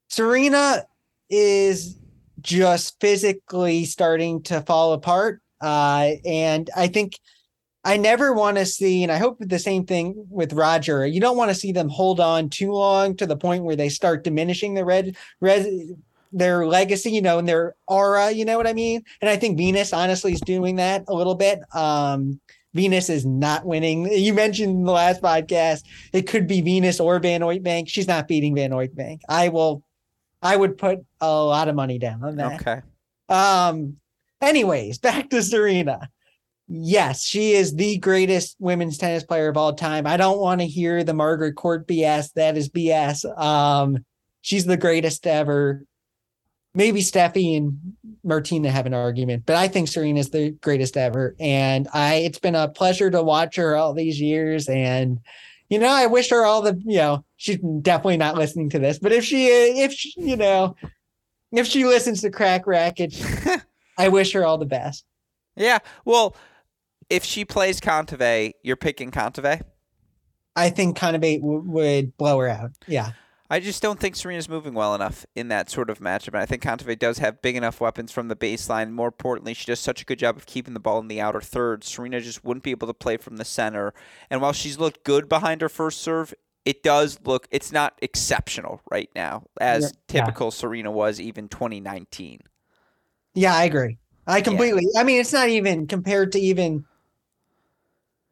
[0.09, 0.85] Serena
[1.29, 1.97] is
[2.41, 5.41] just physically starting to fall apart.
[5.61, 7.19] Uh, and I think
[7.85, 11.07] I never want to see, and I hope the same thing with Roger.
[11.07, 13.89] You don't want to see them hold on too long to the point where they
[13.89, 15.67] start diminishing the red, red
[16.33, 18.31] their legacy, you know, and their aura.
[18.31, 19.03] You know what I mean?
[19.21, 21.61] And I think Venus honestly is doing that a little bit.
[21.75, 22.41] Um,
[22.75, 24.11] Venus is not winning.
[24.13, 27.89] You mentioned in the last podcast it could be Venus or Van Uytvanck.
[27.89, 29.21] She's not beating Van Uytvanck.
[29.29, 29.83] I will.
[30.43, 32.61] I would put a lot of money down on that.
[32.61, 32.81] Okay.
[33.29, 33.97] Um.
[34.41, 36.09] Anyways, back to Serena.
[36.73, 40.07] Yes, she is the greatest women's tennis player of all time.
[40.07, 42.33] I don't want to hear the Margaret Court BS.
[42.35, 43.25] That is BS.
[43.37, 44.05] Um,
[44.41, 45.85] she's the greatest ever
[46.75, 47.79] maybe Steffi and
[48.23, 51.35] Martina have an argument, but I think Serena is the greatest ever.
[51.41, 54.69] And I, it's been a pleasure to watch her all these years.
[54.69, 55.21] And,
[55.69, 58.99] you know, I wish her all the, you know, she's definitely not listening to this,
[58.99, 60.77] but if she, if she, you know,
[61.53, 63.15] if she listens to Crack Racket,
[63.99, 65.05] I wish her all the best.
[65.57, 65.79] Yeah.
[66.05, 66.37] Well,
[67.09, 69.63] if she plays Kontaveit, you're picking Kontaveit?
[70.55, 72.71] I think Kontaveit w- would blow her out.
[72.87, 73.13] Yeah.
[73.53, 76.29] I just don't think Serena's moving well enough in that sort of matchup.
[76.29, 78.93] And I think Kontaveit does have big enough weapons from the baseline.
[78.93, 81.41] More importantly, she does such a good job of keeping the ball in the outer
[81.41, 81.83] third.
[81.83, 83.93] Serena just wouldn't be able to play from the center.
[84.31, 86.33] And while she's looked good behind her first serve,
[86.65, 90.23] it does look it's not exceptional right now as yeah.
[90.23, 92.39] typical Serena was even 2019.
[93.35, 93.99] Yeah, I agree.
[94.29, 94.87] I completely.
[94.95, 95.01] Yeah.
[95.01, 96.85] I mean, it's not even compared to even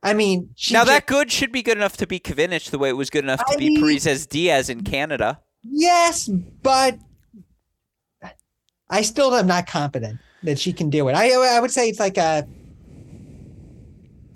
[0.03, 2.97] I mean, now that good should be good enough to be Kovinic the way it
[2.97, 5.41] was good enough to I be mean, Parrizas Diaz in Canada.
[5.65, 6.99] Yes, but
[8.91, 11.15] I still am not confident that she can do it.
[11.15, 12.47] I I would say it's like a.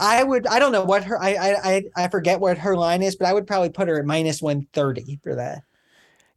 [0.00, 1.30] I would I don't know what her I
[1.62, 4.42] I I forget what her line is, but I would probably put her at minus
[4.42, 5.62] one thirty for that.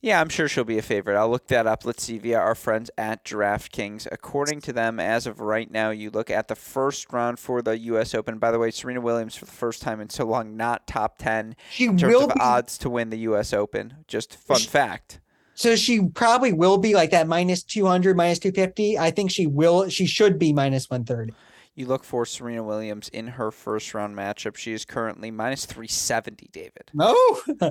[0.06, 1.18] Yeah, I'm sure she'll be a favorite.
[1.18, 1.84] I'll look that up.
[1.84, 4.08] Let's see via our friends at DraftKings.
[4.12, 7.76] According to them, as of right now, you look at the first round for the
[7.80, 8.14] U.S.
[8.14, 8.38] Open.
[8.38, 11.56] By the way, Serena Williams for the first time in so long not top ten
[11.72, 13.52] she in terms will of be, odds to win the U.S.
[13.52, 13.96] Open.
[14.08, 15.22] Just fun she, fact.
[15.56, 19.00] So she probably will be like that minus two hundred, minus two fifty.
[19.00, 19.90] I think she will.
[19.90, 21.34] She should be minus one thirty
[21.76, 24.56] you look for Serena Williams in her first round matchup.
[24.56, 26.92] She is currently minus 370, David.
[26.94, 27.16] No,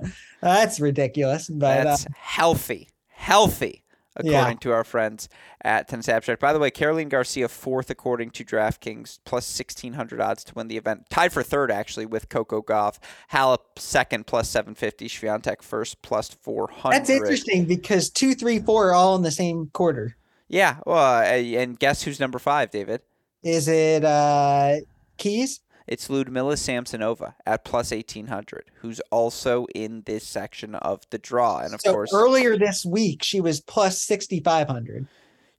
[0.41, 1.49] that's ridiculous.
[1.49, 2.89] But that's uh, healthy.
[3.09, 3.81] Healthy.
[4.17, 4.59] According yeah.
[4.61, 5.29] to our friends
[5.63, 6.41] at Tennis Abstract.
[6.41, 10.69] By the way, Caroline Garcia fourth according to DraftKings, plus sixteen hundred odds to win
[10.69, 11.11] the event.
[11.11, 12.99] Tied for third actually with Coco Gauff.
[13.33, 15.09] Halep second plus seven fifty.
[15.09, 16.99] Swiatek first plus four hundred.
[16.99, 20.17] That's interesting because two, three, four are all in the same quarter.
[20.47, 20.77] Yeah.
[20.87, 23.01] Well, and guess who's number five, David?
[23.45, 24.77] Is it uh,
[25.19, 25.61] Keys?
[25.87, 31.59] It's Ludmila Samsonova at plus 1800, who's also in this section of the draw.
[31.59, 35.07] And of so course, earlier this week, she was plus 6500.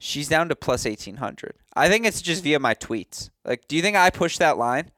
[0.00, 1.54] She's down to plus 1800.
[1.76, 3.30] I think it's just via my tweets.
[3.44, 4.90] Like, do you think I pushed that line?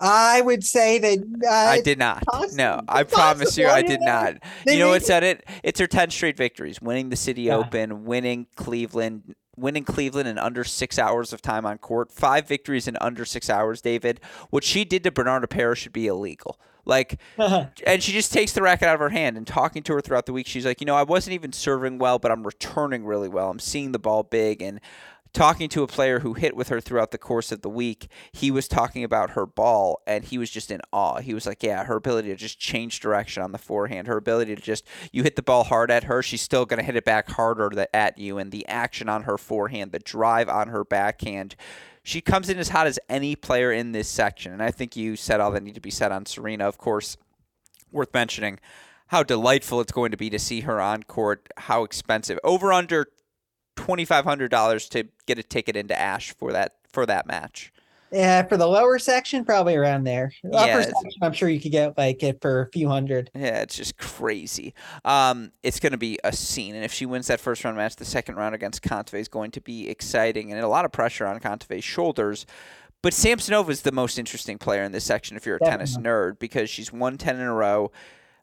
[0.00, 2.24] I would say that uh, I did not.
[2.26, 4.36] poss- no, I it's promise you, I did not.
[4.64, 5.46] They you know what said it?
[5.62, 7.56] It's her 10 straight victories, winning the City Yeah.
[7.56, 12.10] Open, winning Cleveland, winning Cleveland in under six hours of time on court.
[12.10, 14.20] Five victories in under six hours, David.
[14.50, 16.58] What she did to Bernarda Pera should be illegal.
[16.84, 20.00] Like, and she just takes the racket out of her hand and talking to her
[20.00, 23.04] throughout the week she's like you know i wasn't even serving well but i'm returning
[23.04, 24.80] really well i'm seeing the ball big and
[25.32, 28.50] talking to a player who hit with her throughout the course of the week he
[28.50, 31.84] was talking about her ball and he was just in awe he was like yeah
[31.84, 35.36] her ability to just change direction on the forehand her ability to just you hit
[35.36, 38.38] the ball hard at her she's still going to hit it back harder at you
[38.38, 41.54] and the action on her forehand the drive on her backhand
[42.02, 45.16] she comes in as hot as any player in this section and i think you
[45.16, 47.16] said all that need to be said on serena of course
[47.92, 48.58] worth mentioning
[49.10, 51.48] how delightful it's going to be to see her on court.
[51.56, 53.08] How expensive, over under
[53.84, 57.72] twenty five hundred dollars to get a ticket into Ash for that for that match.
[58.12, 60.32] yeah, for the lower section, probably around there.
[60.42, 63.30] Yeah, Upper section, I'm sure you could get like it for a few hundred.
[63.34, 64.74] Yeah, it's just crazy.
[65.04, 67.96] Um, it's going to be a scene, and if she wins that first round match,
[67.96, 71.26] the second round against Kontaveit is going to be exciting, and a lot of pressure
[71.26, 72.46] on Kontaveit's shoulders.
[73.02, 76.38] But Samsonova is the most interesting player in this section if you're a tennis nerd
[76.38, 77.90] because she's won 10 in a row.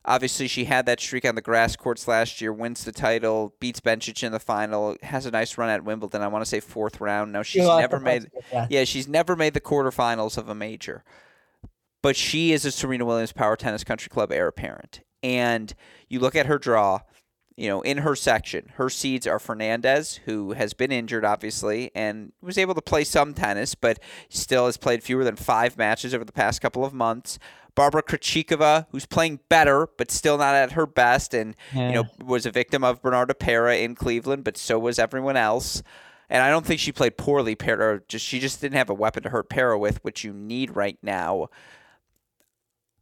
[0.08, 3.82] Obviously, she had that streak on the grass courts last year, wins the title, beats
[3.82, 6.22] Bencic in the final, has a nice run at Wimbledon.
[6.22, 7.34] I want to say fourth round.
[7.34, 8.32] No, she's She never made.
[8.53, 8.68] yeah.
[8.70, 11.03] Yeah, she's never made the quarterfinals of a major.
[12.01, 15.01] But she is a Serena Williams Power Tennis Country Club heir apparent.
[15.22, 15.74] And
[16.08, 17.01] you look at her draw,
[17.58, 22.32] you know, in her section, her seeds are Fernandez, who has been injured, obviously, and
[22.41, 23.99] was able to play some tennis, but
[24.30, 27.39] still has played fewer than five matches over the past couple of months.
[27.78, 31.55] Barbara Krejcikova, who's playing better, but still not at her best, and
[31.89, 35.84] you know was a victim of Bernarda Pera in Cleveland, but so was everyone else.
[36.28, 37.53] And I don't think she played poorly.
[37.53, 40.75] Pera just she just didn't have a weapon to hurt Pera with, which you need
[40.75, 41.49] right now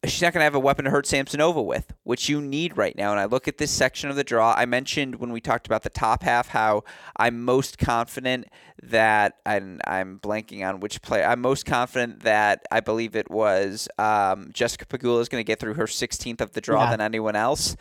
[0.06, 2.95] she's not going to have a weapon to hurt Samsonova with, which you need right
[2.97, 3.12] now.
[3.12, 4.53] And I look at this section of the draw.
[4.56, 6.84] I mentioned when we talked about the top half how
[7.18, 8.47] I'm most confident
[8.84, 13.88] that, and I'm blanking on which player, I'm most confident that I believe it was
[13.97, 16.91] um, Jessica Pegula is going to get through her 16th of the draw Yeah.
[16.91, 17.76] than anyone else.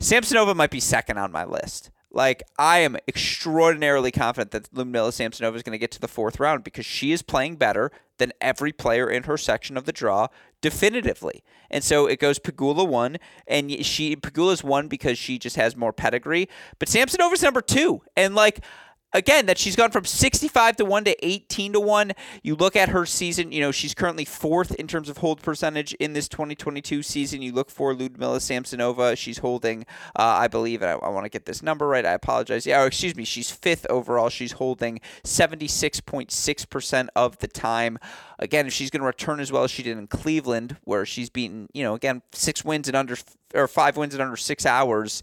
[0.00, 1.90] Samsonova might be second on my list.
[2.10, 6.40] Like I am extraordinarily confident that Ludmila Samsonova is going to get to the fourth
[6.40, 10.28] round because she is playing better than every player in her section of the draw
[10.62, 11.44] definitively.
[11.70, 15.92] And so it goes Pegula one, and she Pegula's one because she just has more
[15.92, 16.48] pedigree.
[16.78, 18.64] But Samsonova's number two, and like
[19.12, 22.90] again that she's gone from 65 to 1 to 18 to 1 you look at
[22.90, 27.02] her season you know she's currently fourth in terms of hold percentage in this 2022
[27.02, 27.42] season.
[27.42, 29.16] You look for ludmila samsonova.
[29.16, 29.82] She's holding
[30.16, 32.04] uh, i believe and i, I want to get this number right.
[32.04, 32.66] I apologize.
[32.66, 33.24] Yeah oh, excuse me.
[33.24, 34.28] She's fifth overall.
[34.28, 37.98] She's holding 76.6% of the time.
[38.38, 41.30] Again if she's going to return as well as she did in cleveland where she's
[41.30, 43.16] beaten you know again six wins in under
[43.54, 45.22] or five wins in under six hours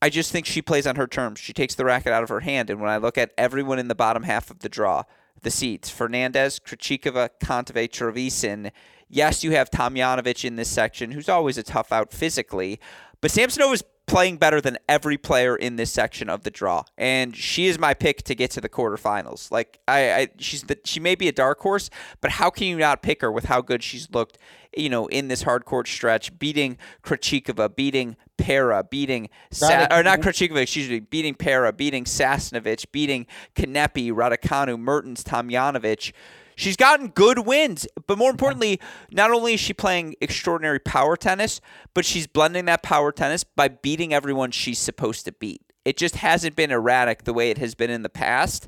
[0.00, 1.40] I just think she plays on her terms.
[1.40, 2.70] She takes the racket out of her hand.
[2.70, 5.02] And when I look at everyone in the bottom half of the draw,
[5.42, 8.70] the seeds, Fernandez, Krejcikova, Kontaveit, Trevisan,
[9.08, 12.80] yes, you have Tomljanovic in this section, who's always a tough out physically,
[13.20, 17.36] but Samsonova is playing better than every player in this section of the draw, and
[17.36, 19.52] she is my pick to get to the quarterfinals.
[19.52, 21.90] Like I, I she's the, she may be a dark horse,
[22.20, 24.38] but how can you not pick her with how good she's looked?
[24.76, 30.20] You know, in this hard court stretch, beating Krejcikova, beating Pera, beating Sa- or not
[30.20, 36.12] Krejcikova, excuse me, beating Pera, beating Sasnovich, beating Kanepi, Raducanu, Mertens, Tomljanovic.
[36.58, 38.80] She's gotten good wins, but more importantly,
[39.12, 41.60] not only is she playing extraordinary power tennis,
[41.94, 45.62] but she's blending that power tennis by beating everyone she's supposed to beat.
[45.84, 48.66] It just hasn't been erratic the way it has been in the past,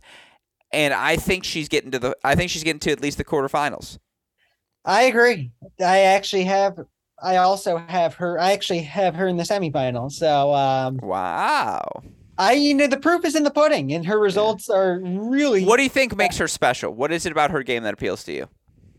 [0.73, 2.17] and I think she's getting to the.
[2.23, 3.99] I think she's getting to at least the quarterfinals.
[4.85, 5.51] I agree.
[5.81, 6.79] I actually have.
[7.21, 8.39] I also have her.
[8.39, 10.13] I actually have her in the semifinals.
[10.13, 12.05] So um, Wow.
[12.41, 15.77] I, you know, the proof is in the pudding, and her results are really What
[15.77, 16.95] do you think makes her special?
[16.95, 18.49] What is it about her game that appeals to you?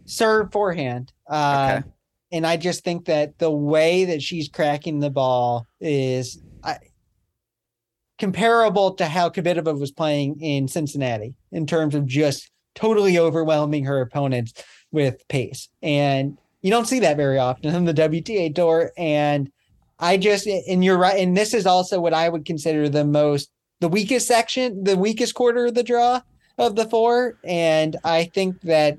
[0.06, 1.12] serve forehand.
[1.30, 1.90] Uh, Okay.
[2.34, 6.78] And I just think that the way that she's cracking the ball is I,
[8.18, 14.00] comparable to how Kvitova was playing in Cincinnati in terms of just totally overwhelming her
[14.00, 14.54] opponents
[14.92, 15.68] with pace.
[15.82, 18.92] And you don't see that very often on the WTA tour.
[18.98, 19.52] And
[20.02, 21.20] I just, and you're right.
[21.20, 23.50] And this is also what I would consider the most,
[23.80, 26.22] the weakest section, the weakest quarter of the draw
[26.58, 27.38] of the four.
[27.44, 28.98] And I think that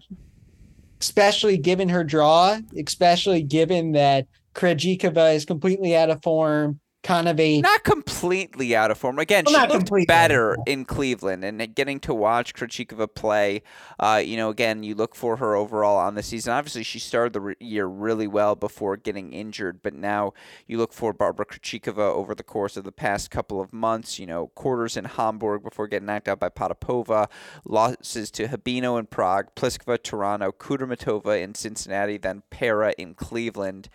[1.01, 7.39] especially given her draw, especially given that Krejcikova is completely out of form kind of
[7.41, 9.19] a not completely out of form.
[9.19, 10.07] Again, Well, she not looked completely.
[10.07, 13.63] better in Cleveland, and getting to watch Krejcikova play.
[13.99, 16.53] Uh, you know, again, you look for her overall on the season.
[16.53, 20.33] Obviously, she started the re- year really well before getting injured, but now
[20.67, 24.19] you look for Barbara Krejcikova over the course of the past couple of months.
[24.19, 27.29] You know, quarters in Hamburg before getting knocked out by Potapova,
[27.65, 33.89] losses to Habino in Prague, Pliskova, Toronto, Kudermetova in Cincinnati, then Pera in Cleveland.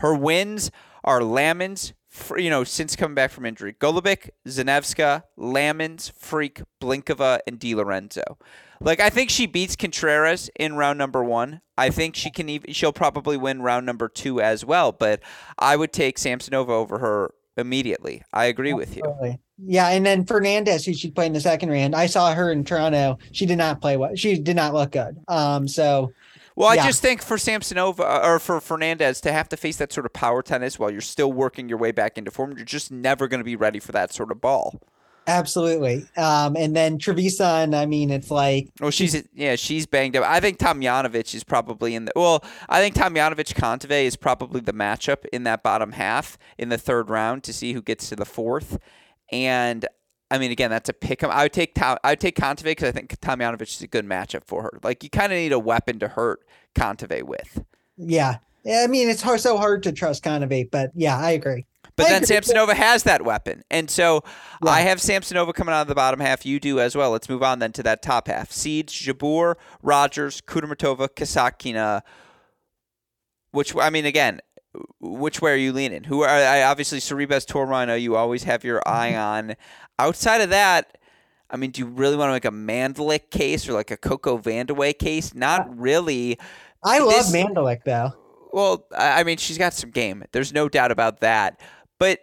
[0.00, 0.70] Her wins
[1.04, 3.74] are Lamens, fr- you know, since coming back from injury.
[3.74, 8.38] Golubic, Zanevska, Lamens, Frech, Blinkova, and Di Lorenzo.
[8.80, 11.60] Like I think she beats Contreras in round number one.
[11.76, 14.92] I think she can even she'll probably win round number two as well.
[14.92, 15.20] But
[15.58, 18.22] I would take Samsonova over her immediately.
[18.32, 19.02] I agree with you.
[19.64, 22.64] Yeah, and then Fernandez, who she played in the second round, I saw her in
[22.64, 23.18] Toronto.
[23.32, 24.14] She did not play well.
[24.16, 25.16] She did not look good.
[25.28, 26.12] Um, so
[26.56, 29.92] Well, I just think for Samsonova uh, or for Fernandez to have to face that
[29.92, 32.92] sort of power tennis while you're still working your way back into form, you're just
[32.92, 34.80] never going to be ready for that sort of ball.
[35.26, 36.06] absolutely.
[36.16, 40.24] Um, and then Trevisan, I mean, it's like Well, she's yeah, she's banged up.
[40.24, 42.44] I think Tomljanovic is probably in the well.
[42.68, 47.10] I think Tomljanovic Kontaveit is probably the matchup in that bottom half in the third
[47.10, 48.78] round to see who gets to the fourth.
[49.32, 49.86] And
[50.30, 51.22] I mean, again, that's a pick.
[51.22, 54.06] I would take Tom, I would take Kontaveit because I think Tomljanovic is a good
[54.06, 54.80] matchup for her.
[54.82, 56.40] Like you kind of need a weapon to hurt
[56.74, 57.62] Kontaveit with.
[57.96, 58.38] yeah.
[58.66, 61.66] Yeah, I mean, it's hard, so hard to trust Kontaveit, but yeah, I agree.
[61.96, 62.36] But I then agree.
[62.38, 63.62] Samsonova has that weapon.
[63.70, 64.24] And so
[64.64, 64.70] Yeah.
[64.70, 66.46] I have Samsonova coming out of the bottom half.
[66.46, 67.10] You do as well.
[67.10, 68.50] Let's move on then to that top half.
[68.50, 72.00] Seeds, Jabeur, Rogers, Kudermetova, Kasatkina.
[73.50, 74.40] Which, I mean, again,
[75.00, 76.04] which way are you leaning?
[76.04, 79.50] Who are, I obviously, Sorribes know you always have your eye mm-hmm.
[79.50, 79.56] on.
[79.98, 80.98] Outside of that,
[81.50, 84.38] I mean, do you really want to make a Mandlik case or like a Coco
[84.38, 85.34] Vandeweghe case?
[85.34, 86.38] Not really.
[86.82, 88.12] I love This- Mandlik though.
[88.52, 90.24] Well, I I mean, she's got some game.
[90.32, 91.60] There's no doubt about that.
[91.98, 92.20] But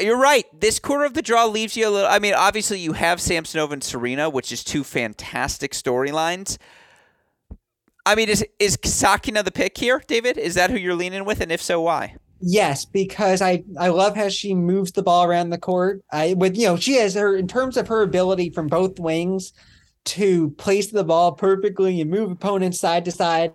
[0.00, 0.44] you're right.
[0.58, 2.08] This quarter of the draw leaves you a little.
[2.08, 6.58] I mean, obviously, you have Samsonova and Serena, which is two fantastic storylines.
[8.08, 10.38] I mean, is is Sakina the pick here, David?
[10.38, 12.16] Is that who you're leaning with, and if so, why?
[12.40, 16.02] Yes, because I I love how she moves the ball around the court.
[16.10, 19.52] I with you know she has her in terms of her ability from both wings
[20.06, 23.52] to place the ball perfectly and move opponents side to side.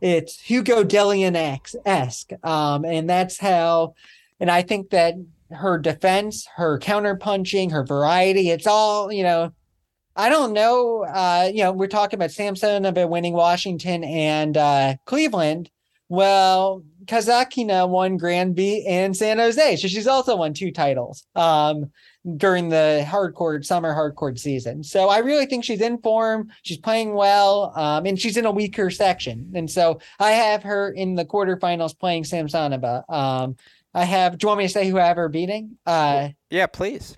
[0.00, 1.34] It's Hugo Delian
[1.84, 3.94] esque, um, and that's how.
[4.38, 5.14] And I think that
[5.50, 9.52] her defense, her counter punching, her variety, it's all you know.
[10.16, 11.04] I don't know.
[11.04, 15.70] Uh, you know, we're talking about Samsonova winning Washington and uh, Cleveland.
[16.08, 21.90] Well, Kasatkina won Granby and San Jose, so she's also won two titles um,
[22.36, 24.84] during the hardcore summer hardcore season.
[24.84, 26.50] So I really think she's in form.
[26.62, 29.52] She's playing well, um, and she's in a weaker section.
[29.54, 33.02] And so I have her in the quarterfinals playing Samsonova.
[33.12, 33.56] Um,
[33.92, 34.38] I have.
[34.38, 35.76] Do you want me to say who I have her beating?
[35.84, 37.16] Uh, Yeah, please.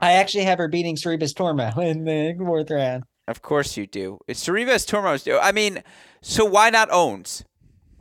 [0.00, 4.18] I actually have her beating Sorribes Tormo in the fourth round Of course you do.
[4.28, 5.38] It's Sorribes Tormos.
[5.42, 5.82] I mean,
[6.22, 7.44] so why not Ons?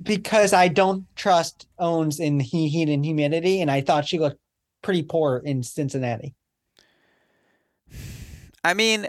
[0.02, 4.40] because I don't trust Ons in he- heat and humidity, and I thought she looked
[4.84, 6.36] pretty poor in Cincinnati.
[8.64, 9.08] I mean,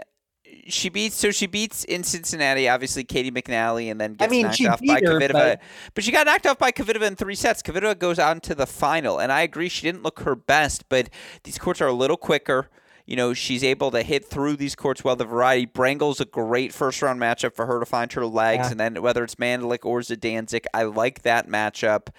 [0.67, 4.65] she beats so she beats in Cincinnati, obviously Caty McNally, and then gets mean, knocked
[4.65, 5.31] off by her, Kvitova.
[5.33, 5.61] but-
[5.93, 6.03] But...
[6.03, 7.61] she got knocked off by Kvitova in three sets.
[7.61, 11.09] Kvitova goes on to the final, and I agree she didn't look her best, but
[11.43, 12.69] these courts are a little quicker.
[13.09, 15.15] You know, she's able to hit through these courts well.
[15.15, 15.65] The variety.
[15.65, 18.71] Brengle's a great first round matchup for her to find her legs, Yeah.
[18.71, 22.09] and then whether it's Mandlik or Zidansek, I like that matchup.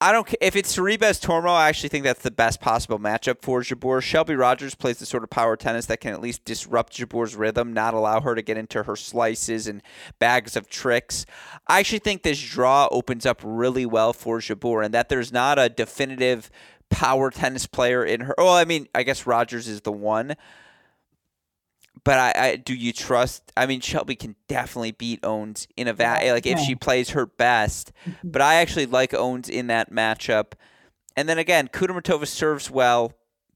[0.00, 1.50] I don't if it's Sorribes Tormo.
[1.50, 4.00] I actually think that's the best possible matchup for Jabeur.
[4.00, 7.74] Shelby Rogers plays the sort of power tennis that can at least disrupt Jabeur's rhythm,
[7.74, 9.82] not allow her to get into her slices and
[10.18, 11.26] bags of tricks.
[11.66, 15.58] I actually think this draw opens up really well for Jabeur, and that there's not
[15.58, 16.48] a definitive
[16.90, 18.34] power tennis player in her.
[18.38, 20.36] Well, I mean, I guess Rogers is the one.
[22.04, 23.52] But I, I do you trust?
[23.56, 27.26] I mean, Shelby can definitely beat Ons in a va- like if she plays her
[27.26, 27.92] best.
[28.06, 28.30] Mm-hmm.
[28.30, 30.52] But I actually like Ons in that matchup.
[31.16, 33.12] And then again, Kudermetova serves well,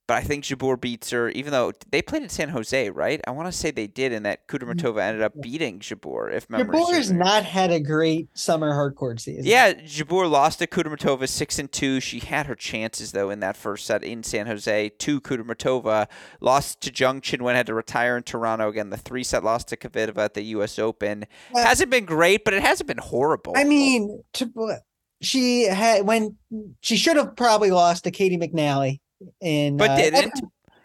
[0.07, 3.21] but I think Jabeur beats her, even though they played in San Jose, right?
[3.27, 4.71] I want to say they did, and that mm-hmm.
[4.71, 9.19] Kudermetova ended up beating Jabeur, if memory serves has not had a great summer hardcore
[9.19, 9.45] season.
[9.47, 12.01] Yeah, Jabeur lost to Kudermetova six and two.
[12.01, 16.09] She had her chances though in that first set in San Jose to Kudermetova.
[16.41, 18.91] Lost to Zheng Qinwen had to retire in Toronto again.
[18.91, 20.79] The three set loss to Kvitova at the U.S.
[20.79, 23.55] Open hasn't been great, but it hasn't been horrible.
[23.57, 24.81] I mean, to,
[25.21, 26.37] she had when
[26.81, 28.99] she should have probably lost to Caty McNally,
[29.41, 30.41] in But uh, didn't.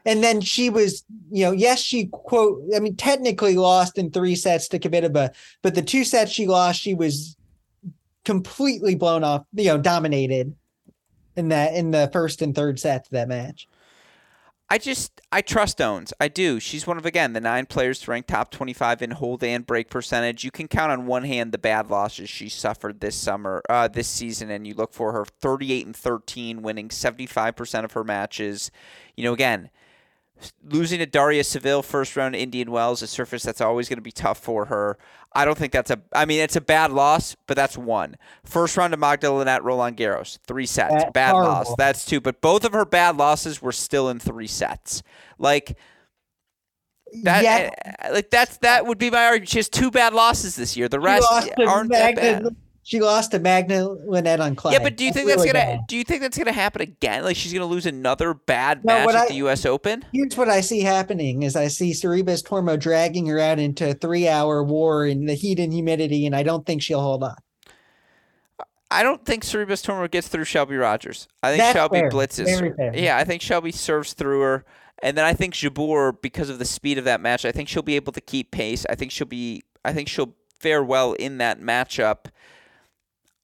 [0.06, 4.36] And then she was, you know, yes, she quote, I mean, technically lost in three
[4.36, 7.36] sets to Kvitova, but the two sets she lost, she was
[8.24, 10.56] completely blown off, you know, dominated.
[11.38, 13.68] in that in the first and third sets of that match.
[14.70, 16.12] I just I trust Ons.
[16.20, 16.60] I do.
[16.60, 19.66] She's one of again the nine players to rank top twenty five in hold and
[19.66, 20.44] break percentage.
[20.44, 24.10] You can count on one hand the bad losses she suffered this summer, uh, this
[24.10, 27.94] season, and you look for her thirty eight and thirteen, winning seventy five percent of
[27.94, 28.70] her matches.
[29.16, 29.70] You know, again,
[30.64, 34.12] losing to Daria Saville first round Indian Wells, a surface that's always going to be
[34.12, 34.98] tough for her.
[35.34, 36.02] I don't think that's a.
[36.14, 38.16] I mean, it's a bad loss, but that's one.
[38.44, 41.52] First round to Magda Linette Roland Garros, three sets, That's bad horrible.
[41.54, 41.76] loss.
[41.78, 42.22] That's two.
[42.22, 45.04] But both of her bad losses were still in three sets.
[45.38, 45.78] Like
[47.24, 47.44] that.
[47.44, 49.50] yeah, eh, Like that's that would be my argument.
[49.50, 50.90] She has two bad losses this year.
[50.90, 51.28] The rest
[51.68, 52.56] aren't that bad.
[52.88, 54.72] She lost to Magda Linette on clay.
[54.72, 55.66] Yeah, but do you think that's really gonna?
[55.78, 55.80] bad.
[55.90, 57.22] Do you think that's gonna happen again?
[57.26, 59.66] Like she's gonna lose another bad No, match at I- the U.S.
[59.66, 60.06] Open?
[60.14, 63.94] Here's what I see happening: is I see Sorribes Tormo dragging her out into a
[63.94, 67.36] three-hour war in the heat and humidity, and I don't think she'll hold on.
[68.90, 71.28] I don't think Sorribes Tormo gets through Shelby Rogers.
[71.44, 72.10] I think That's Shelby fair.
[72.10, 72.96] blitzes.
[72.98, 74.66] Yeah, I think Shelby serves through her.
[75.04, 77.84] And then I think Jabeur, because of the speed of that match, I think she'll
[77.84, 78.86] be able to keep pace.
[78.90, 82.28] I think she'll be I think she'll fare well in that matchup.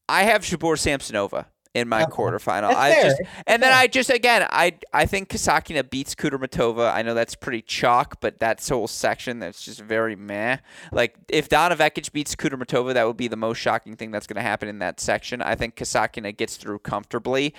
[0.09, 2.11] I have Jabeur Samsonova in my Okay.
[2.11, 2.69] quarterfinal.
[2.69, 3.03] That's I fair.
[3.03, 3.79] just and then fair.
[3.79, 6.93] I just again I I think Kasatkina beats Kudermetova.
[6.93, 10.57] I know that's pretty chalk, but that whole section that's just very meh.
[10.91, 14.35] Like if Donna Vekic beats Kudermetova, that would be the most shocking thing that's going
[14.35, 15.41] to happen in that section.
[15.41, 17.55] I think Kasatkina gets through comfortably.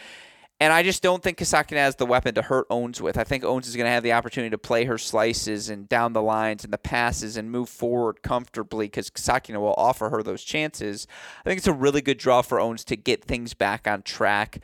[0.64, 3.18] And I just don't think Kasatkina has the weapon to hurt Ons with.
[3.18, 6.14] I think Ons is going to have the opportunity to play her slices and down
[6.14, 10.42] the lines and the passes and move forward comfortably because Kasatkina will offer her those
[10.42, 11.06] chances.
[11.44, 14.62] I think it's a really good draw for Ons to get things back on track.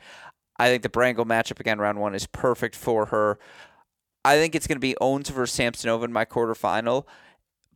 [0.57, 3.37] I think the Brengle matchup again, round one, is perfect for her.
[4.25, 7.05] I think it's going to be Owens versus Samsonova in my quarterfinal.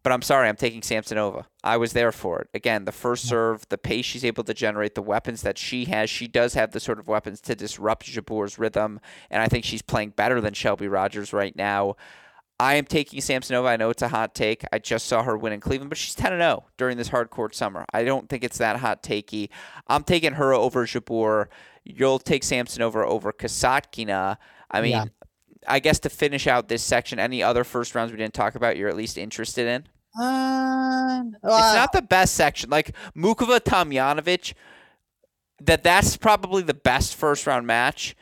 [0.06, 1.46] But I'm sorry, I'm taking Samsonova.
[1.64, 2.50] I was there for it.
[2.54, 6.12] Again, the first serve, the pace she's able to generate, the weapons that she has.
[6.12, 9.00] She does have the sort of weapons to disrupt Jabeur's rhythm,
[9.32, 11.96] and I think she's playing better than Shelby Rogers right now.
[12.60, 13.68] I am taking Samsonova.
[13.68, 14.64] I know it's a hot take.
[14.72, 17.56] I just saw her win in Cleveland, but she's 10 0 during this hard court
[17.56, 17.84] summer.
[17.92, 19.50] I don't think it's that hot takey.
[19.88, 21.48] I'm taking her over Jabeur.
[21.84, 24.38] You'll take Samsonova over Kasatkina.
[24.70, 25.06] I mean, Yeah.
[25.68, 28.78] I guess to finish out this section, any other first rounds we didn't talk about
[28.78, 29.88] you're at least interested in?
[30.18, 32.70] Um, It's not the best section.
[32.70, 34.54] Like Muchova Tomljanovic,
[35.62, 38.16] that that's probably the best first round match.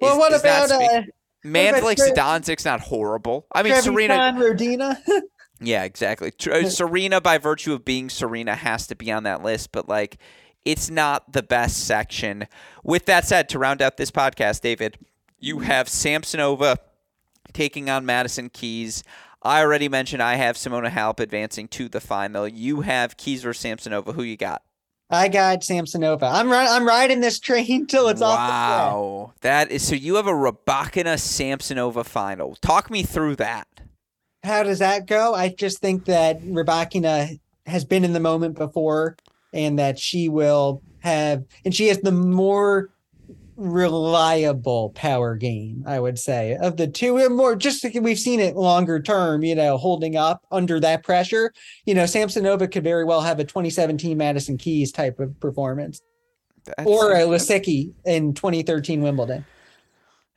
[0.00, 1.02] well, is- what is not about uh,
[1.44, 3.46] Mandlik Tre- Zidansek's not horrible.
[3.52, 4.34] I mean, Serena.
[4.36, 4.96] Rodina?
[5.62, 6.32] Yeah, exactly.
[6.50, 10.16] Uh, Serena, by virtue of being Serena, has to be on that list, but like,
[10.64, 12.46] it's not the best section.
[12.82, 14.96] With that said, to round out this podcast, David,
[15.38, 16.76] you have Samsonova
[17.52, 19.04] taking on Madison Keys.
[19.42, 22.46] I already mentioned I have Simona Halep advancing to the final.
[22.46, 24.14] You have Keys versus Samsonova.
[24.14, 24.62] Who you got?
[25.08, 26.30] I got Samsonova.
[26.30, 29.94] I'm ri- I'm riding this train till it's off wow, that is so.
[29.94, 32.54] You have a Rybakina Samsonova final.
[32.56, 33.66] Talk me through that.
[34.44, 35.34] How does that go?
[35.34, 39.16] I just think that Rybakina has been in the moment before
[39.52, 42.90] and that she will have, and she has the more
[43.60, 47.18] reliable power game, I would say, of the two.
[47.18, 51.52] And More just we've seen it longer term, you know, holding up under that pressure.
[51.84, 56.00] You know, Samsonova could very well have a 2017 Madison Keys type of performance
[56.64, 59.44] That's- or a Lisicki in 2013 Wimbledon.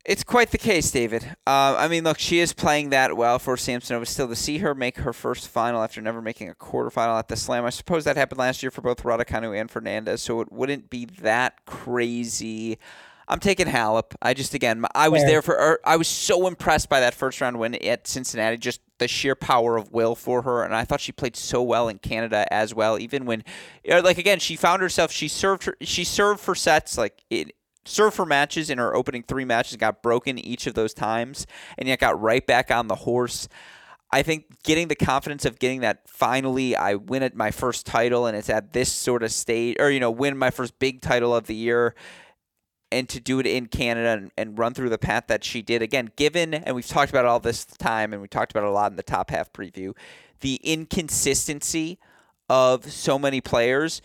[0.05, 1.23] It's quite the case, David.
[1.47, 4.05] Uh, I mean, look, she is playing that well for Samsonova.
[4.05, 7.37] Still, to see her make her first final after never making a quarterfinal at the
[7.37, 10.89] Slam, I suppose that happened last year for both Raducanu and Fernandez, so it wouldn't
[10.89, 12.79] be that crazy.
[13.27, 14.15] I'm taking Halep.
[14.21, 15.55] I just again, I was there for.
[15.55, 18.57] er, I was so impressed by that first round win at Cincinnati.
[18.57, 21.87] Just the sheer power of will for her, and I thought she played so well
[21.87, 22.99] in Canada as well.
[22.99, 23.43] Even when,
[23.87, 25.11] like again, she found herself.
[25.11, 25.65] She served.
[25.65, 27.55] Her, she served for sets like it
[27.85, 31.45] served for matches in her opening three matches, got broken each of those times,
[31.77, 33.47] and yet got right back on the horse.
[34.11, 38.27] I think getting the confidence of getting that finally I win at my first title
[38.27, 41.35] and it's at this sort of stage or you know win my first big title
[41.35, 41.95] of the year
[42.93, 45.81] and to do it in Canada and, and run through the path that she did
[45.81, 48.71] again given and we've talked about all this time and we talked about it a
[48.71, 49.93] lot in the top half preview
[50.41, 51.97] the inconsistency
[52.49, 54.01] of so many players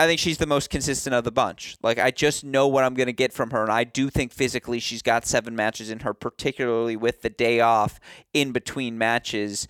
[0.00, 1.76] I think she's the most consistent of the bunch.
[1.82, 4.32] Like I just know what I'm going to get from her, and I do think
[4.32, 7.98] physically she's got seven matches in her, particularly with the day off
[8.32, 9.66] in between matches.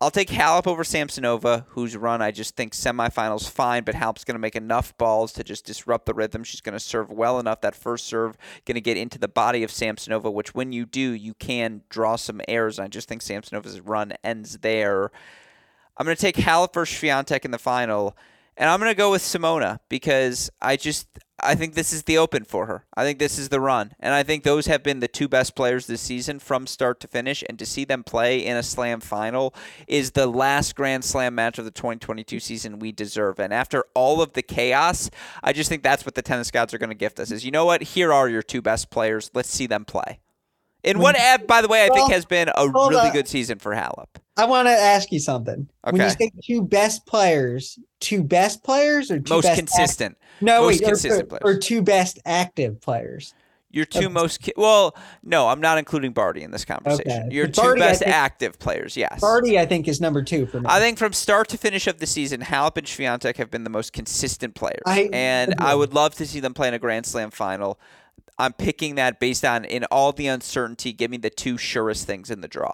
[0.00, 4.36] I'll take Halep over Samsonova, whose run I just think semifinals fine, but Halep's going
[4.36, 6.44] to make enough balls to just disrupt the rhythm.
[6.44, 7.62] She's going to serve well enough.
[7.62, 11.00] That first serve going to get into the body of Samsonova, which when you do,
[11.00, 12.78] you can draw some errors.
[12.78, 15.10] And I just think Samsonova's run ends there.
[15.96, 18.16] I'm going to take Halep versus Swiatek in the final.
[18.56, 21.08] And I'm going to go with Simona because I just
[21.40, 22.84] I think this is the open for her.
[22.94, 23.92] I think this is the run.
[24.00, 27.08] And I think those have been the two best players this season from start to
[27.08, 27.44] finish.
[27.48, 29.54] And to see them play in a slam final
[29.86, 33.38] is the last Grand Slam match of the 2022 season we deserve.
[33.38, 35.10] And after all of the chaos,
[35.42, 37.50] I just think that's what the tennis gods are going to gift us is, you
[37.50, 37.82] know what?
[37.82, 39.30] Here are your two best players.
[39.34, 40.20] Let's see them play.
[40.84, 41.16] In what,
[41.46, 44.06] by the way, I think has been a really good season for Halep.
[44.36, 45.68] I want to ask you something.
[45.84, 45.92] Okay.
[45.92, 50.16] When you say two best players, two best players or two most consistent?
[50.20, 53.34] Act- no, most wait, consistent or, or, or, two best active players.
[53.70, 57.26] Your two most ki- well, no, I'm not including Barty in this conversation.
[57.26, 57.34] Okay.
[57.34, 59.20] Your two Barty, best think, active players, yes.
[59.20, 60.66] Barty, I think, is number two for me.
[60.68, 63.70] I think from start to finish of the season, Halep and Swiatek have been the
[63.70, 67.04] most consistent players, I, and I would love to see them play in a Grand
[67.04, 67.78] Slam final.
[68.38, 72.30] I'm picking that based on in all the uncertainty, give me the two surest things
[72.30, 72.72] in the draw.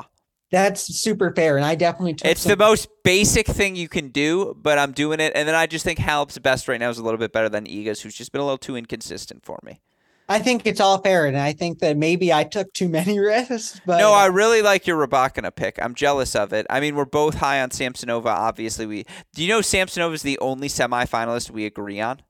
[0.51, 2.31] That's super fair, and I definitely took.
[2.31, 5.55] It's some- the most basic thing you can do, but I'm doing it, and then
[5.55, 8.15] I just think Halep's best right now is a little bit better than Iga's, who's
[8.15, 9.81] just been a little too inconsistent for me.
[10.29, 13.81] I think it's all fair, and I think that maybe I took too many risks.
[13.85, 15.79] But no, I really like your Rybakina pick.
[15.83, 16.67] I'm jealous of it.
[16.71, 18.27] I mean, we're both high on Samsonova.
[18.27, 19.05] Obviously, we
[19.35, 22.23] do you know Samsonova is the only semifinalist we agree on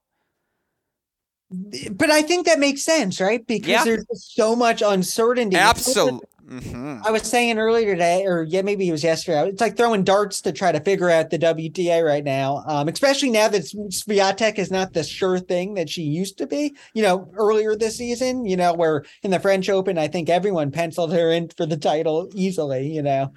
[1.92, 3.46] but I think that makes sense, right?
[3.46, 3.84] Because yeah.
[3.84, 5.56] there's so much uncertainty.
[5.56, 6.26] Absolutely.
[6.48, 6.98] Mm-hmm.
[7.04, 9.48] I was saying earlier today, or yeah, maybe it was yesterday.
[9.48, 13.30] It's like throwing darts to try to figure out the WTA right now, um, especially
[13.30, 16.76] now that Swiatek is not the sure thing that she used to be.
[16.92, 20.70] You know, earlier this season, you know, where in the French Open, I think everyone
[20.70, 22.92] penciled her in for the title easily.
[22.92, 23.32] You know,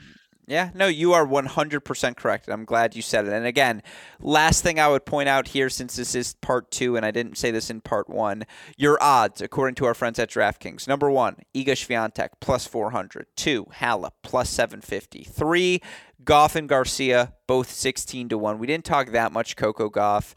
[0.47, 2.47] yeah, no, you are 100% correct.
[2.47, 3.33] I'm glad you said it.
[3.33, 3.83] And again,
[4.21, 7.37] last thing I would point out here, since this is part two, and I didn't
[7.37, 8.45] say this in part one,
[8.77, 10.87] your odds, according to our friends at DraftKings.
[10.87, 13.27] Number one, Iga Swiatek, plus 400.
[13.35, 15.25] Two, Halep, plus 750.
[15.25, 15.81] Three,
[16.23, 18.57] Gauff and Garcia, both 16 to 1.
[18.57, 20.33] We didn't talk that much Coco Gauff.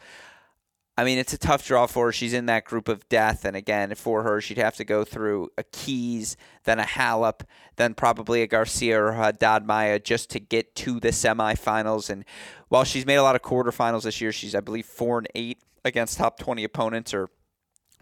[1.00, 2.12] I mean, it's a tough draw for her.
[2.12, 3.46] She's in that group of death.
[3.46, 7.40] And again, for her, she'd have to go through a Keys, then a Halep,
[7.76, 12.10] then probably a Garcia or Haddad Maia just to get to the semifinals.
[12.10, 12.26] And
[12.68, 15.58] while she's made a lot of quarterfinals this year, she's, I believe, 4 and 8
[15.86, 17.30] against top 20 opponents or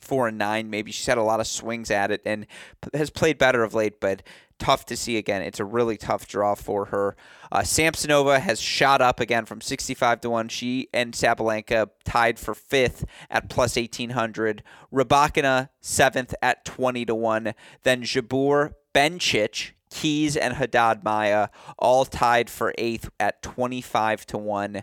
[0.01, 0.71] four and nine.
[0.71, 2.47] Maybe she's had a lot of swings at it and
[2.95, 4.23] has played better of late, but
[4.59, 5.43] tough to see again.
[5.43, 7.17] It's a really tough draw for her.
[7.51, 10.49] Uh, Samsonova has shot up again from 65 to 1.
[10.49, 14.63] She and Sabalenka tied for fifth at plus 1800.
[14.93, 17.55] Rybakina seventh at 20 to 1.
[17.85, 24.83] Then Jabeur, Bencic, Keys, and Haddad Maia all tied for eighth at 25 to 1.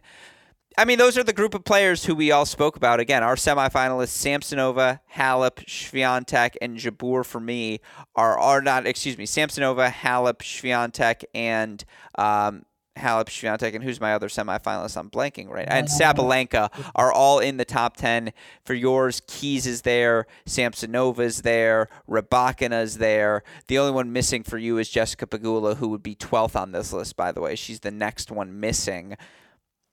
[0.78, 3.00] I mean, those are the group of players who we all spoke about.
[3.00, 7.26] Again, our semifinalists: Samsonova, Halep, Swiatek, and Jabeur.
[7.26, 7.80] For me,
[8.16, 8.86] are are not.
[8.86, 11.84] Excuse me, Samsonova, Halep, Swiatek, and
[12.16, 12.66] um,
[12.98, 14.98] Halep, Swiatek, and who's my other semifinalist?
[14.98, 15.68] I'm blanking right.
[15.70, 18.34] And Sabalenka are all in the top ten.
[18.66, 23.44] For yours, Keys is there, Samsonova's there, Rybakina's there.
[23.68, 26.92] The only one missing for you is Jessica Pegula, who would be 12th on this
[26.92, 27.16] list.
[27.16, 29.16] By the way, she's the next one missing.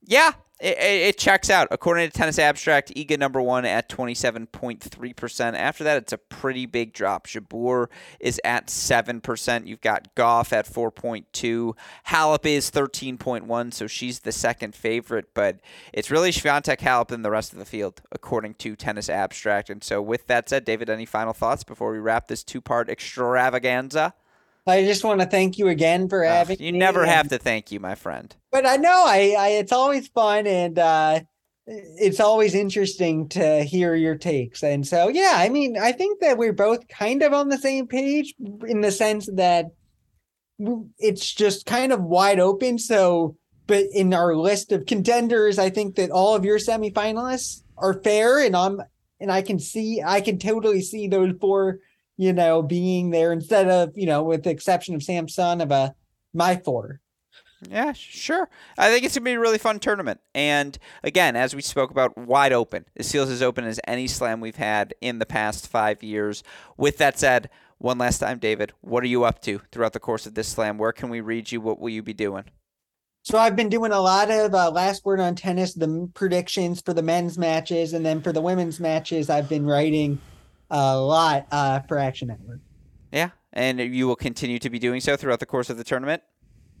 [0.05, 1.67] Yeah, it, it, checks out.
[1.71, 5.53] According to Tennis Abstract, Iga number one at 27.3%.
[5.55, 7.27] After that, it's a pretty big drop.
[7.27, 7.87] Jabeur
[8.19, 9.67] is at 7%.
[9.67, 11.73] You've got Gauff at 4.2.
[12.07, 15.33] Halep is 13.1, so she's the second favorite.
[15.33, 15.59] But
[15.91, 19.69] it's really Swiatek, Halep, and the rest of the field, according to Tennis Abstract.
[19.69, 24.13] And so with that said, David, any final thoughts before we wrap this two-part extravaganza?
[24.65, 27.79] I just want to thank you again for having You never have to thank you,
[27.79, 28.33] my friend.
[28.51, 31.21] But I know I, I it's always fun and uh
[31.65, 34.63] it's always interesting to hear your takes.
[34.63, 37.87] And so yeah, I mean, I think that we're both kind of on the same
[37.87, 38.33] page
[38.67, 39.67] in the sense that
[40.97, 42.77] it's just kind of wide open.
[42.79, 48.01] So but in our list of contenders, I think that all of your semifinalists are
[48.01, 48.81] fair and I'm
[49.19, 51.79] and I can see I can totally see those four
[52.17, 55.93] you know, being there instead of, you know, with the exception of Samsonova
[56.33, 56.99] my four.
[57.69, 58.49] Yeah, sure.
[58.77, 60.19] I think it's gonna be a really fun tournament.
[60.35, 62.85] And again, as we spoke about, wide open.
[62.95, 66.43] This feels as open as any slam we've had in the past five years.
[66.77, 70.25] With that said, one last time, David, what are you up to throughout the course
[70.25, 70.77] of this slam?
[70.77, 71.61] Where can we read you?
[71.61, 72.45] What will you be doing?
[73.23, 76.93] So I've been doing a lot of uh, last word on tennis, the predictions for
[76.93, 80.19] the men's matches, and then for the women's matches, I've been writing
[80.73, 82.59] a lot uh, for Action Network.
[83.11, 86.23] Yeah, and you will continue to be doing so throughout the course of the tournament.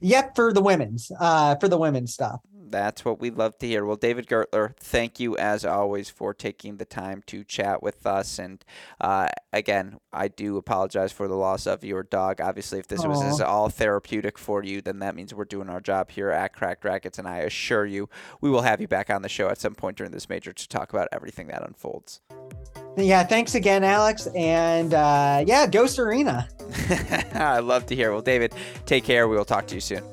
[0.01, 2.41] Yep, for the women's, uh, for the women's stuff.
[2.73, 3.85] That's what we love to hear.
[3.85, 8.39] Well, David Gertler, thank you as always for taking the time to chat with us.
[8.39, 8.65] And
[8.99, 12.41] uh, again, I do apologize for the loss of your dog.
[12.41, 13.09] Obviously, if this Aww.
[13.09, 16.83] was all therapeutic for you, then that means we're doing our job here at Cracked
[16.83, 17.19] Racquets.
[17.19, 18.09] And I assure you,
[18.41, 20.67] we will have you back on the show at some point during this major to
[20.67, 22.21] talk about everything that unfolds.
[22.97, 24.25] Yeah, thanks again, Alex.
[24.35, 26.47] And uh, yeah, go Serena.
[27.35, 28.11] I love to hear.
[28.11, 28.55] Well, David,
[28.87, 29.27] take care.
[29.27, 30.03] We will talk to you soon.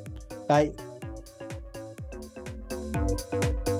[0.46, 0.72] Bye.
[2.92, 3.79] Thank you.